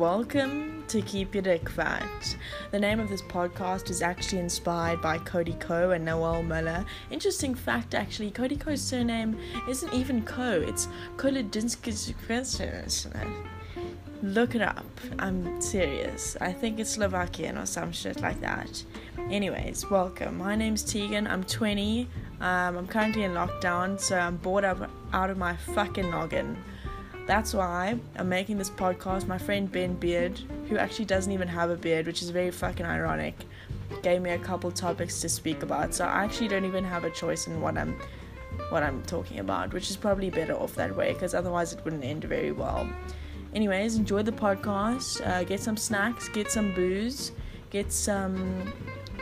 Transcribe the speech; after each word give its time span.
welcome 0.00 0.82
to 0.88 1.02
Keep 1.02 1.34
Your 1.34 1.42
Dick 1.42 1.68
Fat. 1.68 2.34
The 2.70 2.80
name 2.80 3.00
of 3.00 3.10
this 3.10 3.20
podcast 3.20 3.90
is 3.90 4.00
actually 4.00 4.38
inspired 4.38 5.02
by 5.02 5.18
Cody 5.18 5.52
Ko 5.60 5.90
and 5.90 6.06
Noel 6.06 6.42
Miller. 6.42 6.86
Interesting 7.10 7.54
fact, 7.54 7.94
actually, 7.94 8.30
Cody 8.30 8.56
Ko's 8.56 8.80
surname 8.80 9.38
isn't 9.68 9.92
even 9.92 10.22
Ko, 10.22 10.52
it's 10.66 10.88
Kolodinsky. 11.18 11.92
Look 14.22 14.54
it 14.54 14.62
up. 14.62 14.86
I'm 15.18 15.60
serious. 15.60 16.34
I 16.40 16.50
think 16.50 16.80
it's 16.80 16.92
Slovakian 16.92 17.58
or 17.58 17.66
some 17.66 17.92
shit 17.92 18.22
like 18.22 18.40
that. 18.40 18.82
Anyways, 19.30 19.90
welcome. 19.90 20.38
My 20.38 20.56
name's 20.56 20.82
Tegan. 20.82 21.26
I'm 21.26 21.44
20. 21.44 22.08
Um, 22.40 22.78
I'm 22.78 22.86
currently 22.86 23.24
in 23.24 23.32
lockdown, 23.32 24.00
so 24.00 24.18
I'm 24.18 24.38
bored 24.38 24.64
out 24.64 25.28
of 25.28 25.36
my 25.36 25.56
fucking 25.56 26.10
noggin. 26.10 26.56
That's 27.30 27.54
why 27.54 27.96
I'm 28.16 28.28
making 28.28 28.58
this 28.58 28.70
podcast. 28.70 29.28
My 29.28 29.38
friend 29.38 29.70
Ben 29.70 29.94
Beard, 29.94 30.40
who 30.68 30.76
actually 30.76 31.04
doesn't 31.04 31.30
even 31.30 31.46
have 31.46 31.70
a 31.70 31.76
beard, 31.76 32.08
which 32.08 32.22
is 32.22 32.30
very 32.30 32.50
fucking 32.50 32.84
ironic, 32.84 33.36
gave 34.02 34.20
me 34.20 34.30
a 34.30 34.38
couple 34.40 34.72
topics 34.72 35.20
to 35.20 35.28
speak 35.28 35.62
about. 35.62 35.94
So 35.94 36.06
I 36.06 36.24
actually 36.24 36.48
don't 36.48 36.64
even 36.64 36.82
have 36.82 37.04
a 37.04 37.10
choice 37.10 37.46
in 37.46 37.60
what 37.60 37.78
I'm 37.78 37.96
what 38.70 38.82
I'm 38.82 39.00
talking 39.04 39.38
about, 39.38 39.72
which 39.72 39.90
is 39.90 39.96
probably 39.96 40.28
better 40.28 40.54
off 40.54 40.74
that 40.74 40.96
way 40.96 41.12
because 41.12 41.32
otherwise 41.32 41.72
it 41.72 41.84
wouldn't 41.84 42.02
end 42.02 42.24
very 42.24 42.50
well. 42.50 42.90
Anyways, 43.54 43.94
enjoy 43.94 44.24
the 44.24 44.32
podcast. 44.32 45.24
Uh, 45.24 45.44
get 45.44 45.60
some 45.60 45.76
snacks, 45.76 46.28
get 46.30 46.50
some 46.50 46.74
booze, 46.74 47.30
get 47.70 47.92
some 47.92 48.72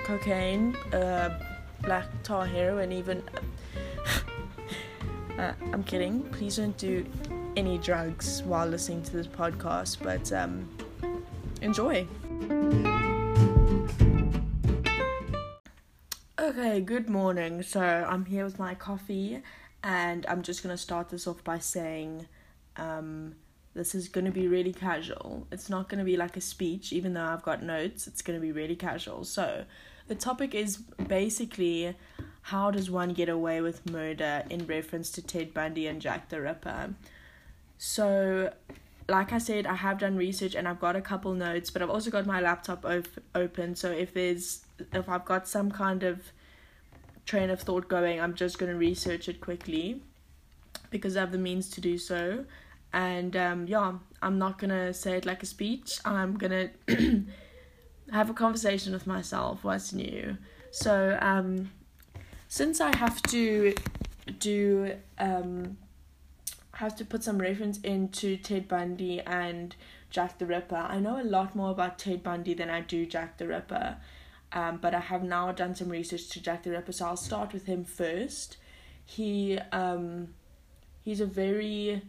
cocaine, 0.05 0.75
uh, 0.95 1.39
black 1.83 2.06
tar 2.23 2.47
heroin, 2.47 2.91
even. 2.91 3.23
uh, 5.39 5.53
I'm 5.75 5.84
kidding. 5.84 6.23
Please 6.31 6.56
don't 6.56 6.75
do 6.79 7.05
any 7.59 7.77
drugs 7.77 8.45
while 8.45 8.69
listening 8.69 9.03
to 9.03 9.11
this 9.17 9.27
podcast, 9.27 9.97
but 10.01 10.33
um, 10.33 10.69
enjoy. 11.61 12.06
Okay, 16.39 16.81
good 16.81 17.11
morning. 17.11 17.65
So 17.65 17.81
I'm 17.83 18.25
here 18.27 18.45
with 18.45 18.61
my 18.61 18.77
coffee, 18.77 19.42
and 19.83 20.25
I'm 20.27 20.42
just 20.42 20.62
gonna 20.62 20.77
start 20.77 21.09
this 21.09 21.27
off 21.27 21.42
by 21.42 21.59
saying 21.59 22.28
um, 22.77 23.34
this 23.75 23.93
is 23.93 24.09
gonna 24.09 24.31
be 24.31 24.47
really 24.47 24.72
casual. 24.72 25.48
It's 25.50 25.69
not 25.69 25.89
gonna 25.89 26.05
be 26.05 26.17
like 26.17 26.37
a 26.37 26.41
speech, 26.41 26.93
even 26.93 27.15
though 27.15 27.25
I've 27.25 27.43
got 27.43 27.61
notes, 27.61 28.06
it's 28.06 28.22
gonna 28.22 28.39
be 28.39 28.53
really 28.53 28.77
casual. 28.77 29.25
So 29.25 29.65
the 30.06 30.15
topic 30.15 30.55
is 30.55 30.77
basically 30.77 31.97
how 32.43 32.70
does 32.70 32.89
one 32.89 33.15
get 33.15 33.28
away 33.28 33.61
with 33.61 33.91
murder 33.91 34.45
in 34.48 34.65
reference 34.69 35.11
to 35.11 35.22
Ted 35.22 35.53
Bundy 35.53 35.89
and 35.89 36.00
Jack 36.00 36.28
the 36.28 36.41
Ripper. 36.41 36.95
So, 37.79 38.53
like 39.09 39.33
I 39.33 39.39
said, 39.39 39.67
I 39.67 39.77
have 39.77 39.98
done 39.98 40.17
research 40.17 40.55
and 40.55 40.67
I've 40.69 40.81
got 40.81 40.97
a 40.97 41.01
couple 41.01 41.33
notes, 41.33 41.71
but 41.71 41.81
I've 41.81 41.91
also 41.91 42.11
got 42.11 42.27
my 42.27 42.41
laptop 42.41 42.84
op- 42.84 43.07
open. 43.34 43.77
So 43.77 43.91
if 43.91 44.12
there's 44.12 44.65
if 44.93 45.09
I've 45.09 45.25
got 45.25 45.48
some 45.48 45.71
kind 45.71 46.03
of 46.03 46.21
train 47.25 47.51
of 47.51 47.61
thought 47.61 47.89
going, 47.89 48.21
I'm 48.21 48.34
just 48.34 48.59
gonna 48.59 48.75
research 48.75 49.29
it 49.29 49.41
quickly 49.41 50.03
because 50.91 51.17
I 51.17 51.21
have 51.21 51.33
the 51.33 51.39
means 51.39 51.71
to 51.71 51.81
do 51.81 51.97
so. 51.99 52.45
And 52.93 53.37
um, 53.37 53.67
yeah, 53.69 53.95
I'm 54.21 54.39
not 54.39 54.59
gonna 54.59 54.93
say 54.93 55.17
it 55.17 55.25
like 55.25 55.43
a 55.43 55.47
speech. 55.47 56.01
I'm 56.05 56.37
gonna 56.37 56.71
have 58.12 58.29
a 58.29 58.34
conversation 58.34 58.93
with 58.93 59.06
myself. 59.06 59.62
What's 59.62 59.93
new? 59.93 60.37
So 60.73 61.17
um, 61.21 61.71
since 62.49 62.81
I 62.81 62.97
have 62.97 63.23
to 63.23 63.75
do 64.39 64.95
um 65.19 65.77
have 66.79 66.95
to 66.95 67.05
put 67.05 67.25
some 67.25 67.39
reference 67.39 67.79
into 67.79 68.37
Ted 68.37 68.69
Bundy 68.69 69.21
and 69.21 69.75
Jack 70.11 70.39
the 70.39 70.47
Ripper. 70.47 70.77
I 70.77 71.01
know 71.01 71.21
a 71.21 71.25
lot 71.25 71.56
more 71.56 71.72
about 71.72 71.99
Ted 71.99 72.22
Bundy 72.22 72.55
than 72.55 72.71
I 72.71 72.83
do 72.83 73.05
Jack 73.05 73.37
the 73.37 73.49
Ripper, 73.49 73.97
um, 74.53 74.78
but 74.81 74.94
I 74.94 75.00
have 75.00 75.25
now 75.25 75.50
done 75.50 75.75
some 75.75 75.88
research 75.88 76.28
to 76.28 76.41
Jack 76.41 76.62
the 76.62 76.71
Ripper, 76.71 76.93
so 76.93 77.06
I'll 77.06 77.17
start 77.17 77.53
with 77.53 77.67
him 77.67 77.84
first. 77.84 78.59
He 79.05 79.59
um, 79.72 80.34
he's 81.03 81.21
a 81.21 81.27
very 81.27 82.03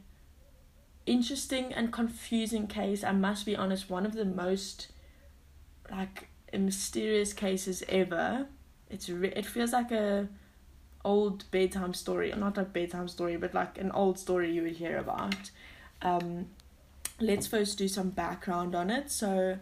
interesting 1.08 1.74
and 1.74 1.92
confusing 1.92 2.68
case. 2.68 3.04
I 3.04 3.12
must 3.12 3.48
be 3.48 3.56
honest, 3.56 3.90
one 3.90 4.06
of 4.06 4.14
the 4.14 4.26
most 4.26 4.90
like 5.90 6.30
mysterious 6.54 7.34
cases 7.34 7.84
ever. 7.90 8.46
It's 8.92 9.10
re- 9.10 9.34
it 9.36 9.48
feels 9.48 9.74
like 9.74 9.92
a 9.92 10.28
old 11.04 11.50
bedtime 11.52 11.94
story, 11.94 12.34
not 12.36 12.58
a 12.58 12.64
bedtime 12.64 13.08
story, 13.08 13.38
but 13.38 13.54
like 13.54 13.78
an 13.78 13.92
old 13.92 14.20
story 14.20 14.52
you 14.52 14.64
would 14.64 14.78
hear 14.78 14.98
about. 14.98 15.52
Um, 16.02 16.48
let's 17.20 17.48
first 17.48 17.78
do 17.78 17.88
some 17.88 18.10
background 18.10 18.76
on 18.76 18.90
it. 18.90 19.12
So, 19.12 19.60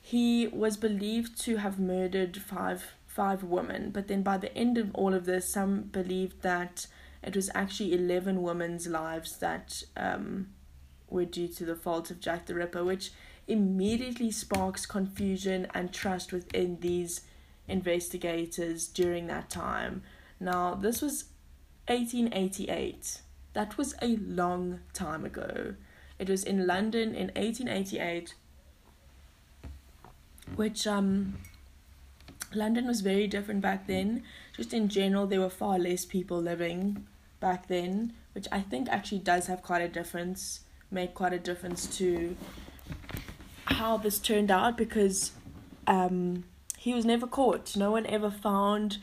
he 0.00 0.46
was 0.46 0.78
believed 0.78 1.38
to 1.42 1.56
have 1.56 1.78
murdered 1.78 2.38
five 2.38 2.94
five 3.06 3.42
women, 3.42 3.90
but 3.90 4.08
then 4.08 4.22
by 4.22 4.38
the 4.38 4.56
end 4.56 4.78
of 4.78 4.94
all 4.94 5.12
of 5.12 5.26
this, 5.26 5.48
some 5.48 5.82
believed 5.82 6.40
that 6.42 6.86
it 7.22 7.34
was 7.36 7.50
actually 7.54 7.92
eleven 7.92 8.42
women's 8.42 8.86
lives 8.86 9.36
that 9.38 9.82
um, 9.96 10.48
were 11.10 11.24
due 11.24 11.48
to 11.48 11.64
the 11.64 11.74
fault 11.74 12.10
of 12.10 12.20
Jack 12.20 12.46
the 12.46 12.54
Ripper, 12.54 12.84
which 12.84 13.10
immediately 13.46 14.30
sparks 14.30 14.86
confusion 14.86 15.66
and 15.74 15.92
trust 15.92 16.32
within 16.32 16.78
these 16.80 17.22
investigators 17.66 18.86
during 18.86 19.26
that 19.26 19.50
time. 19.50 20.02
Now, 20.40 20.74
this 20.74 21.02
was 21.02 21.24
1888. 21.88 23.22
That 23.54 23.76
was 23.76 23.94
a 24.00 24.16
long 24.16 24.80
time 24.92 25.24
ago. 25.24 25.74
It 26.18 26.28
was 26.28 26.44
in 26.44 26.66
London 26.66 27.14
in 27.14 27.28
1888, 27.28 28.34
which 30.56 30.86
um 30.86 31.38
London 32.54 32.86
was 32.86 33.00
very 33.00 33.26
different 33.26 33.60
back 33.60 33.86
then. 33.86 34.22
Just 34.56 34.72
in 34.72 34.88
general, 34.88 35.26
there 35.26 35.40
were 35.40 35.50
far 35.50 35.78
less 35.78 36.04
people 36.04 36.40
living 36.40 37.06
back 37.40 37.68
then, 37.68 38.12
which 38.32 38.46
I 38.50 38.60
think 38.60 38.88
actually 38.88 39.20
does 39.20 39.46
have 39.46 39.62
quite 39.62 39.82
a 39.82 39.88
difference, 39.88 40.60
make 40.90 41.14
quite 41.14 41.32
a 41.32 41.38
difference 41.38 41.86
to 41.98 42.36
how 43.66 43.96
this 43.96 44.18
turned 44.18 44.50
out 44.50 44.76
because 44.76 45.32
um, 45.86 46.44
he 46.76 46.94
was 46.94 47.04
never 47.04 47.26
caught. 47.26 47.76
No 47.76 47.90
one 47.90 48.06
ever 48.06 48.30
found 48.30 48.98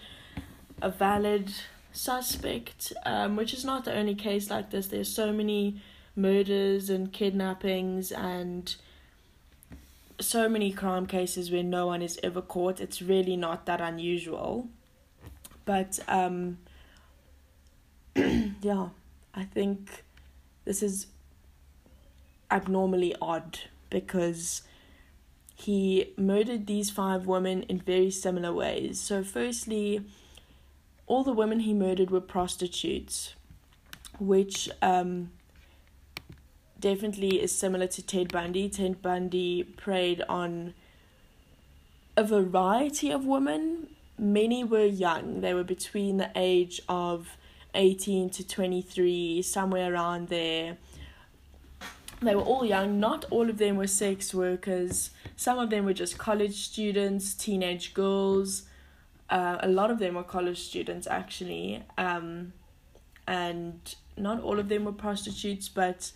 a 0.82 0.90
valid 0.90 1.52
suspect, 1.92 2.94
um, 3.06 3.36
which 3.36 3.54
is 3.54 3.64
not 3.64 3.86
the 3.86 3.94
only 3.94 4.16
case 4.16 4.50
like 4.50 4.70
this. 4.70 4.88
There's 4.88 5.14
so 5.14 5.32
many 5.32 5.82
murders 6.16 6.90
and 6.90 7.12
kidnappings 7.12 8.12
and 8.12 8.76
so 10.20 10.48
many 10.48 10.72
crime 10.72 11.06
cases 11.06 11.52
where 11.52 11.64
no 11.64 11.88
one 11.88 12.02
is 12.02 12.20
ever 12.24 12.42
caught. 12.42 12.80
It's 12.80 13.02
really 13.02 13.36
not 13.36 13.66
that 13.66 13.82
unusual. 13.82 14.68
But 15.66 16.00
um, 16.08 16.60
yeah, 18.16 18.90
I 19.34 19.44
think 19.44 20.04
this 20.64 20.82
is 20.84 21.08
abnormally 22.52 23.16
odd 23.22 23.60
because 23.90 24.62
he 25.56 26.14
murdered 26.18 26.68
these 26.68 26.90
five 26.90 27.26
women 27.26 27.64
in 27.64 27.80
very 27.80 28.12
similar 28.12 28.54
ways. 28.54 29.00
So, 29.00 29.24
firstly, 29.24 30.06
all 31.08 31.24
the 31.24 31.34
women 31.34 31.62
he 31.62 31.74
murdered 31.74 32.10
were 32.10 32.22
prostitutes, 32.22 33.36
which 34.20 34.70
um, 34.82 35.32
definitely 36.80 37.42
is 37.42 37.52
similar 37.52 37.88
to 37.88 38.02
Ted 38.02 38.32
Bundy. 38.32 38.70
Ted 38.70 39.02
Bundy 39.02 39.64
preyed 39.64 40.22
on 40.28 40.74
a 42.18 42.24
variety 42.24 43.12
of 43.12 43.26
women. 43.26 43.88
Many 44.18 44.64
were 44.64 44.86
young, 44.86 45.42
they 45.42 45.54
were 45.54 45.64
between 45.64 46.18
the 46.18 46.32
age 46.36 46.82
of 46.88 47.38
18 47.74 48.30
to 48.32 48.48
23, 48.48 49.42
somewhere 49.42 49.94
around 49.94 50.30
there. 50.30 50.78
They 52.22 52.34
were 52.34 52.42
all 52.42 52.66
young, 52.66 53.00
not 53.00 53.26
all 53.30 53.50
of 53.50 53.58
them 53.58 53.76
were 53.76 53.88
sex 53.88 54.34
workers. 54.34 55.12
Some 55.36 55.60
of 55.60 55.70
them 55.70 55.84
were 55.84 55.94
just 55.94 56.18
college 56.18 56.64
students, 56.64 57.34
teenage 57.34 57.94
girls 57.94 58.64
uh, 59.30 59.58
a 59.62 59.68
lot 59.68 59.90
of 59.92 60.00
them 60.00 60.16
were 60.16 60.24
college 60.24 60.60
students 60.60 61.08
actually, 61.08 61.84
um, 61.98 62.54
and 63.28 63.96
not 64.18 64.42
all 64.42 64.60
of 64.60 64.70
them 64.70 64.86
were 64.86 64.92
prostitutes, 64.92 65.68
but 65.68 66.12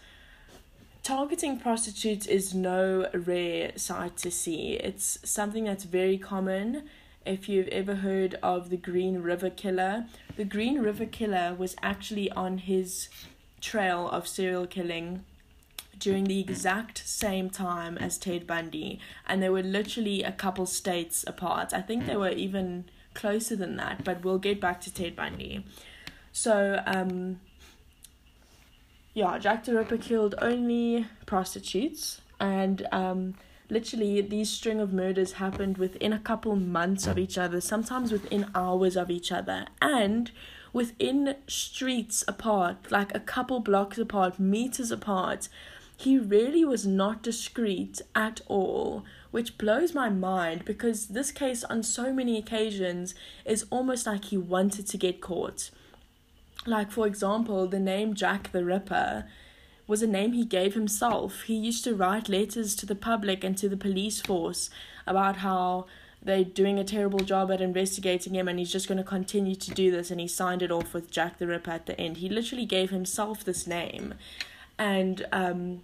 targeting 1.04 1.60
prostitutes 1.60 2.28
is 2.28 2.54
no 2.54 3.10
rare 3.14 3.72
sight 3.76 4.18
to 4.18 4.30
see. 4.30 4.74
It's 4.74 5.18
something 5.24 5.64
that's 5.66 5.86
very 5.86 6.18
common. 6.18 6.84
If 7.26 7.50
you've 7.50 7.68
ever 7.70 7.96
heard 7.96 8.36
of 8.42 8.70
the 8.70 8.78
Green 8.78 9.22
River 9.22 9.50
Killer, 9.50 10.06
the 10.38 10.46
Green 10.46 10.80
River 10.80 11.06
Killer 11.06 11.56
was 11.58 11.76
actually 11.82 12.32
on 12.32 12.60
his 12.60 13.10
trail 13.60 14.08
of 14.10 14.28
serial 14.28 14.68
killing 14.68 15.26
during 15.98 16.24
the 16.24 16.40
exact 16.40 17.06
same 17.06 17.50
time 17.50 17.98
as 17.98 18.18
Ted 18.18 18.48
Bundy, 18.48 19.00
and 19.28 19.44
they 19.44 19.50
were 19.50 19.62
literally 19.62 20.24
a 20.24 20.32
couple 20.32 20.66
states 20.66 21.26
apart. 21.28 21.74
I 21.74 21.82
think 21.82 22.06
they 22.06 22.16
were 22.16 22.30
even 22.30 22.86
closer 23.20 23.56
than 23.56 23.76
that, 23.76 24.04
but 24.04 24.24
we'll 24.24 24.40
get 24.40 24.62
back 24.62 24.80
to 24.82 24.94
Ted 24.94 25.16
Bundy. 25.16 25.66
So, 26.32 26.82
um, 26.86 27.42
yeah, 29.14 29.38
Jack 29.38 29.66
the 29.66 29.76
Ripper 29.76 29.98
killed 29.98 30.36
only 30.42 31.06
prostitutes, 31.26 32.22
and 32.40 32.88
um, 32.94 33.36
literally 33.70 34.22
these 34.22 34.50
string 34.50 34.80
of 34.80 34.94
murders 34.94 35.34
happened 35.34 35.78
within 35.78 36.14
a 36.14 36.20
couple 36.20 36.56
months 36.56 37.08
of 37.08 37.18
each 37.18 37.38
other, 37.38 37.60
sometimes 37.60 38.12
within 38.12 38.50
hours 38.56 38.96
of 38.96 39.12
each 39.12 39.32
other, 39.32 39.66
and 39.82 40.32
within 40.72 41.36
streets 41.48 42.24
apart, 42.28 42.90
like 42.90 43.14
a 43.14 43.20
couple 43.20 43.60
blocks 43.60 43.98
apart, 43.98 44.40
meters 44.40 44.92
apart. 44.92 45.50
He 46.00 46.18
really 46.18 46.64
was 46.64 46.88
not 46.88 47.22
discreet 47.22 48.02
at 48.16 48.40
all, 48.48 49.04
which 49.32 49.58
blows 49.58 49.94
my 49.94 50.08
mind 50.08 50.64
because 50.64 51.08
this 51.08 51.30
case, 51.30 51.66
on 51.66 51.84
so 51.84 52.14
many 52.14 52.38
occasions, 52.38 53.14
is 53.44 53.66
almost 53.70 54.08
like 54.08 54.24
he 54.24 54.38
wanted 54.38 54.88
to 54.88 54.98
get 54.98 55.20
caught. 55.20 55.72
Like, 56.66 56.90
for 56.90 57.06
example, 57.06 57.68
the 57.68 57.82
name 57.82 58.14
Jack 58.14 58.54
the 58.54 58.64
Ripper 58.64 59.26
was 59.88 60.02
a 60.02 60.08
name 60.08 60.32
he 60.32 60.46
gave 60.46 60.74
himself. 60.74 61.42
He 61.42 61.56
used 61.56 61.84
to 61.84 61.94
write 61.94 62.30
letters 62.30 62.78
to 62.78 62.86
the 62.86 62.96
public 62.96 63.44
and 63.44 63.58
to 63.58 63.68
the 63.68 63.76
police 63.76 64.22
force 64.22 64.70
about 65.06 65.38
how 65.38 65.86
they're 66.24 66.46
doing 66.46 66.80
a 66.80 66.86
terrible 66.86 67.20
job 67.20 67.52
at 67.52 67.60
investigating 67.60 68.36
him 68.36 68.48
and 68.48 68.58
he's 68.58 68.72
just 68.72 68.88
going 68.88 69.00
to 69.00 69.04
continue 69.04 69.56
to 69.56 69.72
do 69.72 69.92
this 69.92 70.12
and 70.12 70.22
he 70.22 70.30
signed 70.30 70.62
it 70.62 70.72
off 70.72 70.94
with 70.94 71.12
Jack 71.12 71.40
the 71.40 71.48
Ripper 71.48 71.72
at 71.72 71.88
the 71.88 72.00
end. 72.00 72.18
He 72.18 72.30
literally 72.30 72.66
gave 72.66 72.90
himself 72.90 73.44
this 73.44 73.68
name. 73.68 74.14
And 74.78 75.26
um 75.34 75.82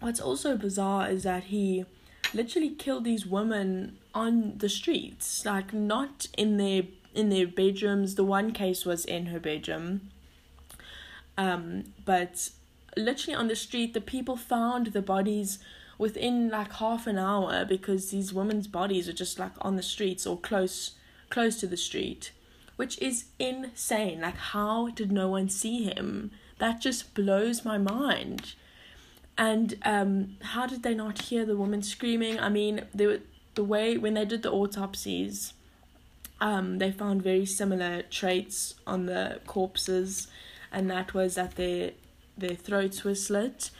what's 0.00 0.20
also 0.20 0.56
bizarre 0.56 1.08
is 1.08 1.22
that 1.24 1.44
he 1.44 1.84
literally 2.34 2.70
killed 2.70 3.04
these 3.04 3.26
women 3.26 3.98
on 4.14 4.58
the 4.58 4.68
streets, 4.68 5.44
like 5.44 5.72
not 5.72 6.26
in 6.36 6.56
their 6.56 6.82
in 7.14 7.30
their 7.30 7.46
bedrooms. 7.46 8.14
The 8.14 8.24
one 8.24 8.52
case 8.52 8.84
was 8.84 9.04
in 9.04 9.26
her 9.26 9.40
bedroom 9.40 10.10
um, 11.38 11.84
but 12.04 12.50
literally 12.96 13.34
on 13.36 13.46
the 13.46 13.56
street, 13.56 13.94
the 13.94 14.00
people 14.00 14.36
found 14.36 14.88
the 14.88 15.00
bodies 15.00 15.60
within 15.96 16.50
like 16.50 16.72
half 16.74 17.06
an 17.06 17.16
hour 17.16 17.64
because 17.64 18.10
these 18.10 18.34
women's 18.34 18.66
bodies 18.66 19.08
are 19.08 19.12
just 19.14 19.38
like 19.38 19.52
on 19.60 19.76
the 19.76 19.82
streets 19.82 20.26
or 20.26 20.36
close 20.36 20.96
close 21.30 21.60
to 21.60 21.66
the 21.66 21.76
street, 21.76 22.32
which 22.76 23.00
is 23.00 23.26
insane. 23.38 24.20
Like, 24.22 24.36
how 24.36 24.88
did 24.88 25.12
no 25.12 25.28
one 25.28 25.48
see 25.48 25.84
him? 25.84 26.32
That 26.58 26.80
just 26.80 27.14
blows 27.14 27.64
my 27.64 27.78
mind. 27.78 28.54
And 29.38 29.76
um, 29.84 30.36
how 30.42 30.66
did 30.66 30.82
they 30.82 30.94
not 30.94 31.22
hear 31.22 31.46
the 31.46 31.56
woman 31.56 31.82
screaming? 31.82 32.38
I 32.40 32.48
mean, 32.48 32.86
they 32.92 33.06
were, 33.06 33.20
the 33.54 33.64
way 33.64 33.96
when 33.96 34.14
they 34.14 34.24
did 34.24 34.42
the 34.42 34.50
autopsies, 34.50 35.54
um, 36.40 36.78
they 36.78 36.90
found 36.90 37.22
very 37.22 37.46
similar 37.46 38.02
traits 38.02 38.74
on 38.86 39.06
the 39.06 39.40
corpses 39.46 40.28
and 40.72 40.90
that 40.90 41.14
was 41.14 41.34
that 41.36 41.56
their 41.56 41.92
their 42.36 42.54
throats 42.54 43.02
were 43.02 43.14
slit, 43.14 43.70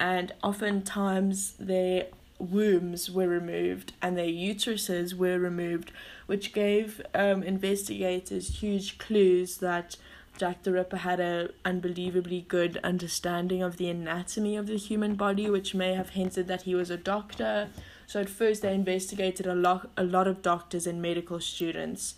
and 0.00 0.32
oftentimes 0.42 1.52
their 1.58 2.06
wombs 2.40 3.10
were 3.10 3.28
removed 3.28 3.92
and 4.02 4.16
their 4.16 4.26
uteruses 4.26 5.14
were 5.14 5.38
removed, 5.38 5.92
which 6.26 6.52
gave 6.52 7.00
um, 7.14 7.42
investigators 7.42 8.60
huge 8.60 8.98
clues 8.98 9.58
that 9.58 9.96
Jack 10.38 10.62
the 10.62 10.72
Ripper 10.72 10.98
had 10.98 11.18
a 11.18 11.50
unbelievably 11.64 12.46
good 12.48 12.78
understanding 12.84 13.60
of 13.60 13.76
the 13.76 13.88
anatomy 13.88 14.56
of 14.56 14.68
the 14.68 14.76
human 14.76 15.16
body, 15.16 15.50
which 15.50 15.74
may 15.74 15.94
have 15.94 16.10
hinted 16.10 16.46
that 16.46 16.62
he 16.62 16.76
was 16.76 16.90
a 16.90 16.96
doctor. 16.96 17.70
So 18.06 18.20
at 18.20 18.28
first 18.28 18.62
they 18.62 18.72
investigated 18.72 19.46
a 19.46 19.54
lot 19.54 19.90
a 19.96 20.04
lot 20.04 20.28
of 20.28 20.40
doctors 20.40 20.86
and 20.86 21.02
medical 21.02 21.40
students 21.40 22.14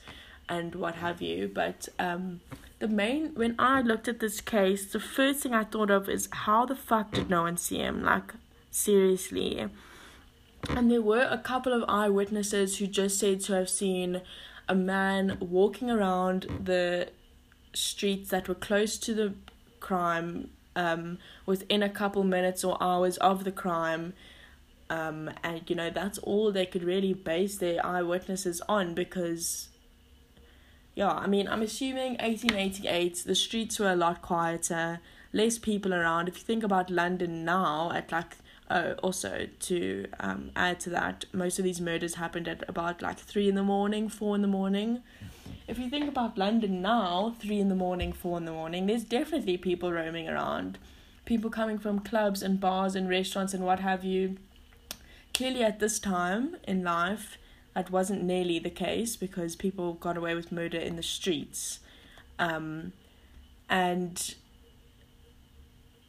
and 0.51 0.75
what 0.75 0.97
have 0.97 1.23
you, 1.23 1.51
but 1.53 1.89
um 1.99 2.41
the 2.79 2.89
main 2.89 3.35
when 3.35 3.55
I 3.59 3.81
looked 3.81 4.07
at 4.07 4.21
this 4.21 4.43
case, 4.43 4.93
the 4.93 5.01
first 5.01 5.43
thing 5.43 5.55
I 5.55 5.65
thought 5.65 5.91
of 5.91 6.09
is 6.09 6.29
how 6.31 6.67
the 6.67 6.77
fuck 6.77 7.13
did 7.13 7.31
no 7.31 7.43
one 7.43 7.57
see 7.57 7.79
him? 7.79 8.03
Like 8.03 8.35
seriously. 8.71 9.67
And 10.69 10.91
there 10.91 11.01
were 11.01 11.27
a 11.31 11.39
couple 11.39 11.73
of 11.73 11.89
eyewitnesses 11.89 12.77
who 12.77 12.87
just 12.87 13.19
said 13.19 13.41
to 13.43 13.55
have 13.55 13.71
seen 13.71 14.21
a 14.69 14.75
man 14.75 15.39
walking 15.41 15.91
around 15.91 16.47
the 16.63 17.09
streets 17.73 18.31
that 18.31 18.49
were 18.49 18.55
close 18.55 18.99
to 18.99 19.15
the 19.15 19.35
crime 19.81 20.51
um, 20.77 21.19
within 21.47 21.83
a 21.83 21.89
couple 21.89 22.25
minutes 22.25 22.65
or 22.65 22.83
hours 22.83 23.17
of 23.19 23.45
the 23.45 23.53
crime. 23.53 24.13
Um, 24.89 25.31
and 25.45 25.63
you 25.69 25.77
know, 25.77 25.91
that's 25.91 26.19
all 26.19 26.51
they 26.51 26.67
could 26.67 26.83
really 26.83 27.15
base 27.15 27.59
their 27.59 27.85
eyewitnesses 27.85 28.61
on 28.69 28.95
because 28.95 29.69
yeah, 30.95 31.13
I 31.13 31.27
mean, 31.29 31.49
I'm 31.49 31.63
assuming 31.63 32.17
1888, 32.19 33.23
the 33.25 33.35
streets 33.35 33.79
were 33.79 33.91
a 33.91 33.97
lot 33.97 34.23
quieter, 34.23 35.01
less 35.33 35.59
people 35.59 35.95
around. 35.95 36.29
If 36.29 36.37
you 36.39 36.43
think 36.43 36.65
about 36.65 36.91
London 36.91 37.45
now, 37.45 37.93
at 37.93 38.11
like, 38.11 38.37
oh, 38.69 38.93
also 38.95 39.47
to 39.61 40.07
um, 40.19 40.51
add 40.57 40.81
to 40.81 40.91
that, 40.91 41.27
most 41.33 41.59
of 41.59 41.65
these 41.65 41.81
murders 41.81 42.17
happened 42.17 42.49
at 42.49 42.69
about 42.69 43.03
like 43.03 43.19
3 43.19 43.49
in 43.49 43.55
the 43.55 43.63
morning, 43.63 44.09
4 44.09 44.35
in 44.35 44.43
the 44.43 44.49
morning. 44.49 45.03
If 45.67 45.79
you 45.79 45.89
think 45.89 46.09
about 46.09 46.37
London 46.37 46.83
now, 46.83 47.35
3 47.39 47.61
in 47.61 47.69
the 47.69 47.75
morning, 47.75 48.13
4 48.13 48.39
in 48.39 48.45
the 48.45 48.53
morning, 48.53 48.87
there's 48.87 49.05
definitely 49.05 49.57
people 49.57 49.93
roaming 49.93 50.29
around. 50.29 50.79
People 51.25 51.51
coming 51.51 51.79
from 51.79 52.01
clubs 52.01 52.43
and 52.43 52.61
bars 52.61 52.95
and 52.95 53.09
restaurants 53.09 53.55
and 53.55 53.65
what 53.65 53.81
have 53.81 54.05
you. 54.05 54.37
Clearly, 55.33 55.63
at 55.63 55.79
this 55.79 55.99
time 55.99 56.57
in 56.65 56.83
life, 56.83 57.39
that 57.75 57.91
wasn't 57.91 58.23
nearly 58.23 58.59
the 58.59 58.71
case 58.71 59.17
because 59.17 59.55
people 59.55 59.95
got 59.95 60.17
away 60.17 60.35
with 60.35 60.51
murder 60.51 60.79
in 60.79 60.97
the 60.97 61.03
streets. 61.03 61.79
Um, 62.39 62.93
and 63.69 64.35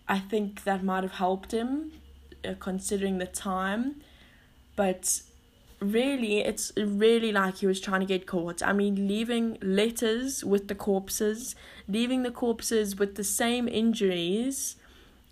I 0.08 0.20
think 0.20 0.64
that 0.64 0.84
might 0.84 1.04
have 1.04 1.14
helped 1.14 1.54
him 1.54 1.92
uh, 2.44 2.56
considering 2.60 3.20
the 3.20 3.28
time. 3.28 4.02
But 4.76 5.22
really, 5.82 6.40
it's 6.40 6.72
really 6.78 7.32
like 7.32 7.58
he 7.58 7.68
was 7.68 7.82
trying 7.82 8.02
to 8.02 8.06
get 8.06 8.28
caught. 8.28 8.62
I 8.64 8.72
mean, 8.72 9.08
leaving 9.08 9.58
letters 9.62 10.44
with 10.44 10.68
the 10.68 10.76
corpses, 10.76 11.56
leaving 11.88 12.24
the 12.24 12.32
corpses 12.32 12.96
with 12.96 13.16
the 13.16 13.24
same 13.24 13.68
injuries 13.68 14.76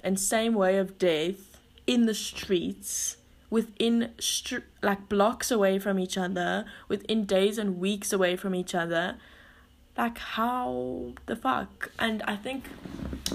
and 0.04 0.19
same 0.19 0.56
way 0.56 0.78
of 0.78 0.98
death 0.98 1.60
in 1.86 2.06
the 2.06 2.13
streets 2.13 3.18
within 3.50 4.12
str- 4.19 4.60
like 4.81 5.10
blocks 5.10 5.51
away 5.51 5.80
from 5.80 6.00
each 6.00 6.18
other, 6.18 6.66
within 6.88 7.25
days 7.25 7.57
and 7.57 7.80
weeks 7.80 8.12
away 8.12 8.36
from 8.36 8.54
each 8.54 8.75
other. 8.75 9.16
Like 9.98 10.18
how 10.18 11.13
the 11.25 11.36
fuck? 11.36 11.92
And 12.00 12.23
I 12.23 12.35
think 12.35 12.66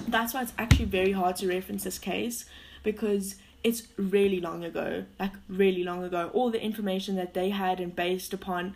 that's 0.08 0.34
why 0.34 0.42
it's 0.42 0.52
actually 0.58 0.86
very 0.86 1.12
hard 1.12 1.36
to 1.36 1.48
reference 1.48 1.84
this 1.84 1.98
case 1.98 2.44
because 2.82 3.36
it's 3.64 3.88
really 3.96 4.40
long 4.40 4.62
ago, 4.62 5.06
like 5.18 5.32
really 5.48 5.82
long 5.82 6.04
ago. 6.04 6.30
All 6.34 6.50
the 6.50 6.62
information 6.62 7.16
that 7.16 7.32
they 7.32 7.48
had 7.48 7.80
and 7.80 7.96
based 7.96 8.34
upon, 8.34 8.74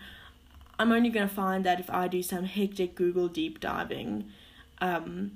I'm 0.78 0.92
only 0.92 1.11
gonna 1.11 1.28
find 1.28 1.64
that 1.64 1.78
if 1.78 1.90
I 1.90 2.09
do 2.09 2.23
some 2.23 2.45
hectic 2.45 2.95
Google 2.95 3.28
deep 3.28 3.61
diving. 3.61 4.33
Um, 4.80 5.33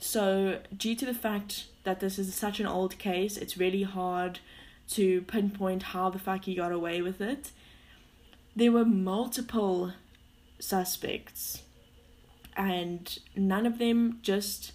so 0.00 0.58
due 0.76 0.96
to 0.96 1.06
the 1.06 1.14
fact 1.14 1.66
that 1.84 2.00
this 2.00 2.18
is 2.18 2.34
such 2.34 2.58
an 2.58 2.66
old 2.66 2.98
case, 2.98 3.36
it's 3.36 3.56
really 3.56 3.84
hard 3.84 4.40
to 4.90 5.22
pinpoint 5.22 5.84
how 5.84 6.10
the 6.10 6.18
fuck 6.18 6.46
he 6.46 6.56
got 6.56 6.72
away 6.72 7.00
with 7.00 7.20
it. 7.20 7.52
There 8.56 8.72
were 8.72 8.84
multiple 8.84 9.92
suspects, 10.58 11.62
and 12.56 13.16
none 13.36 13.66
of 13.66 13.78
them 13.78 14.18
just. 14.22 14.72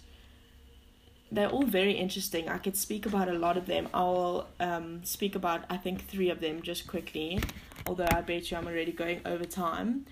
They're 1.36 1.50
all 1.50 1.66
very 1.66 1.92
interesting. 1.92 2.48
I 2.48 2.56
could 2.56 2.78
speak 2.78 3.04
about 3.04 3.28
a 3.28 3.34
lot 3.34 3.58
of 3.58 3.66
them. 3.66 3.90
I'll 3.92 4.48
um, 4.58 5.04
speak 5.04 5.34
about, 5.34 5.64
I 5.68 5.76
think, 5.76 6.08
three 6.08 6.30
of 6.30 6.40
them 6.40 6.62
just 6.62 6.86
quickly, 6.86 7.38
although 7.86 8.08
I 8.10 8.22
bet 8.22 8.50
you 8.50 8.56
I'm 8.56 8.66
already 8.66 8.92
going 8.92 9.20
over 9.26 9.44
time. 9.44 10.06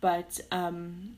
But 0.00 0.38
um, 0.52 1.16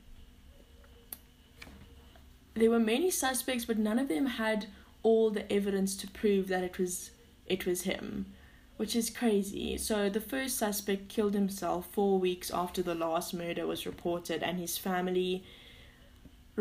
there 2.55 2.71
were 2.71 2.79
many 2.79 3.11
suspects, 3.11 3.65
but 3.65 3.77
none 3.77 3.99
of 3.99 4.07
them 4.07 4.25
had 4.25 4.65
all 5.03 5.29
the 5.29 5.51
evidence 5.53 5.95
to 5.97 6.07
prove 6.07 6.47
that 6.47 6.63
it 6.63 6.79
was 6.79 7.11
it 7.45 7.67
was 7.67 7.83
him, 7.83 8.33
which 8.77 8.95
is 8.95 9.11
crazy. 9.11 9.77
So 9.77 10.09
the 10.09 10.21
first 10.21 10.57
suspect 10.57 11.07
killed 11.07 11.35
himself 11.35 11.87
four 11.91 12.17
weeks 12.17 12.49
after 12.49 12.81
the 12.81 12.95
last 12.95 13.31
murder 13.31 13.67
was 13.67 13.85
reported, 13.85 14.41
and 14.41 14.57
his 14.57 14.79
family 14.79 15.43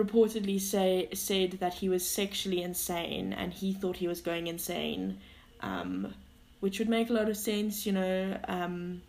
reportedly 0.02 0.61
say 0.61 1.09
said 1.12 1.52
that 1.61 1.75
he 1.75 1.88
was 1.88 2.09
sexually 2.09 2.62
insane 2.62 3.33
and 3.33 3.52
he 3.52 3.73
thought 3.73 3.97
he 3.97 4.09
was 4.09 4.21
going 4.21 4.47
insane, 4.47 5.19
um, 5.61 6.14
which 6.61 6.78
would 6.78 6.88
make 6.88 7.11
a 7.11 7.12
lot 7.12 7.28
of 7.28 7.37
sense. 7.37 7.87
You 7.87 7.92
know, 7.92 8.38
um, 8.49 9.02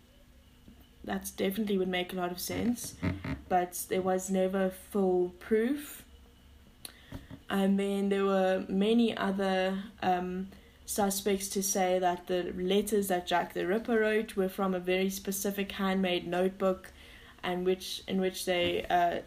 that's 1.04 1.30
definitely 1.30 1.78
would 1.78 1.88
make 1.88 2.12
a 2.12 2.16
lot 2.16 2.30
of 2.30 2.40
sense, 2.40 2.94
but 3.48 3.80
there 3.88 4.02
was 4.02 4.30
never 4.30 4.70
full 4.90 5.30
proof. 5.40 6.04
And 7.50 7.78
then 7.78 8.08
there 8.08 8.24
were 8.24 8.64
many 8.68 9.14
other 9.14 9.82
um, 10.02 10.48
suspects 10.86 11.48
to 11.48 11.62
say 11.62 11.98
that 11.98 12.26
the 12.26 12.52
letters 12.56 13.08
that 13.08 13.26
Jack 13.26 13.52
the 13.52 13.66
Ripper 13.66 14.00
wrote 14.00 14.36
were 14.36 14.48
from 14.48 14.74
a 14.74 14.80
very 14.80 15.10
specific 15.10 15.72
handmade 15.72 16.26
notebook, 16.26 16.92
and 17.42 17.66
which 17.66 18.02
in 18.08 18.20
which 18.20 18.46
they 18.46 18.86
uh, 18.88 19.20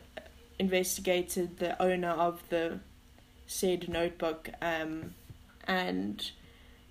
investigated 0.60 1.58
the 1.58 1.82
owner 1.82 2.10
of 2.10 2.48
the 2.50 2.80
said 3.48 3.88
notebook, 3.90 4.50
um, 4.62 5.14
and 5.68 6.32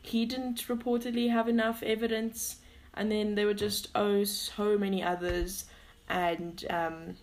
he 0.02 0.24
didn't 0.26 0.66
reportedly 0.68 1.30
have 1.30 1.48
enough 1.48 1.82
evidence, 1.82 2.56
and 2.94 3.10
then 3.10 3.34
there 3.34 3.46
were 3.46 3.54
just 3.54 3.88
oh 3.94 4.24
so 4.24 4.78
many 4.78 5.02
others, 5.02 5.64
and 6.08 6.64
um, 6.70 7.16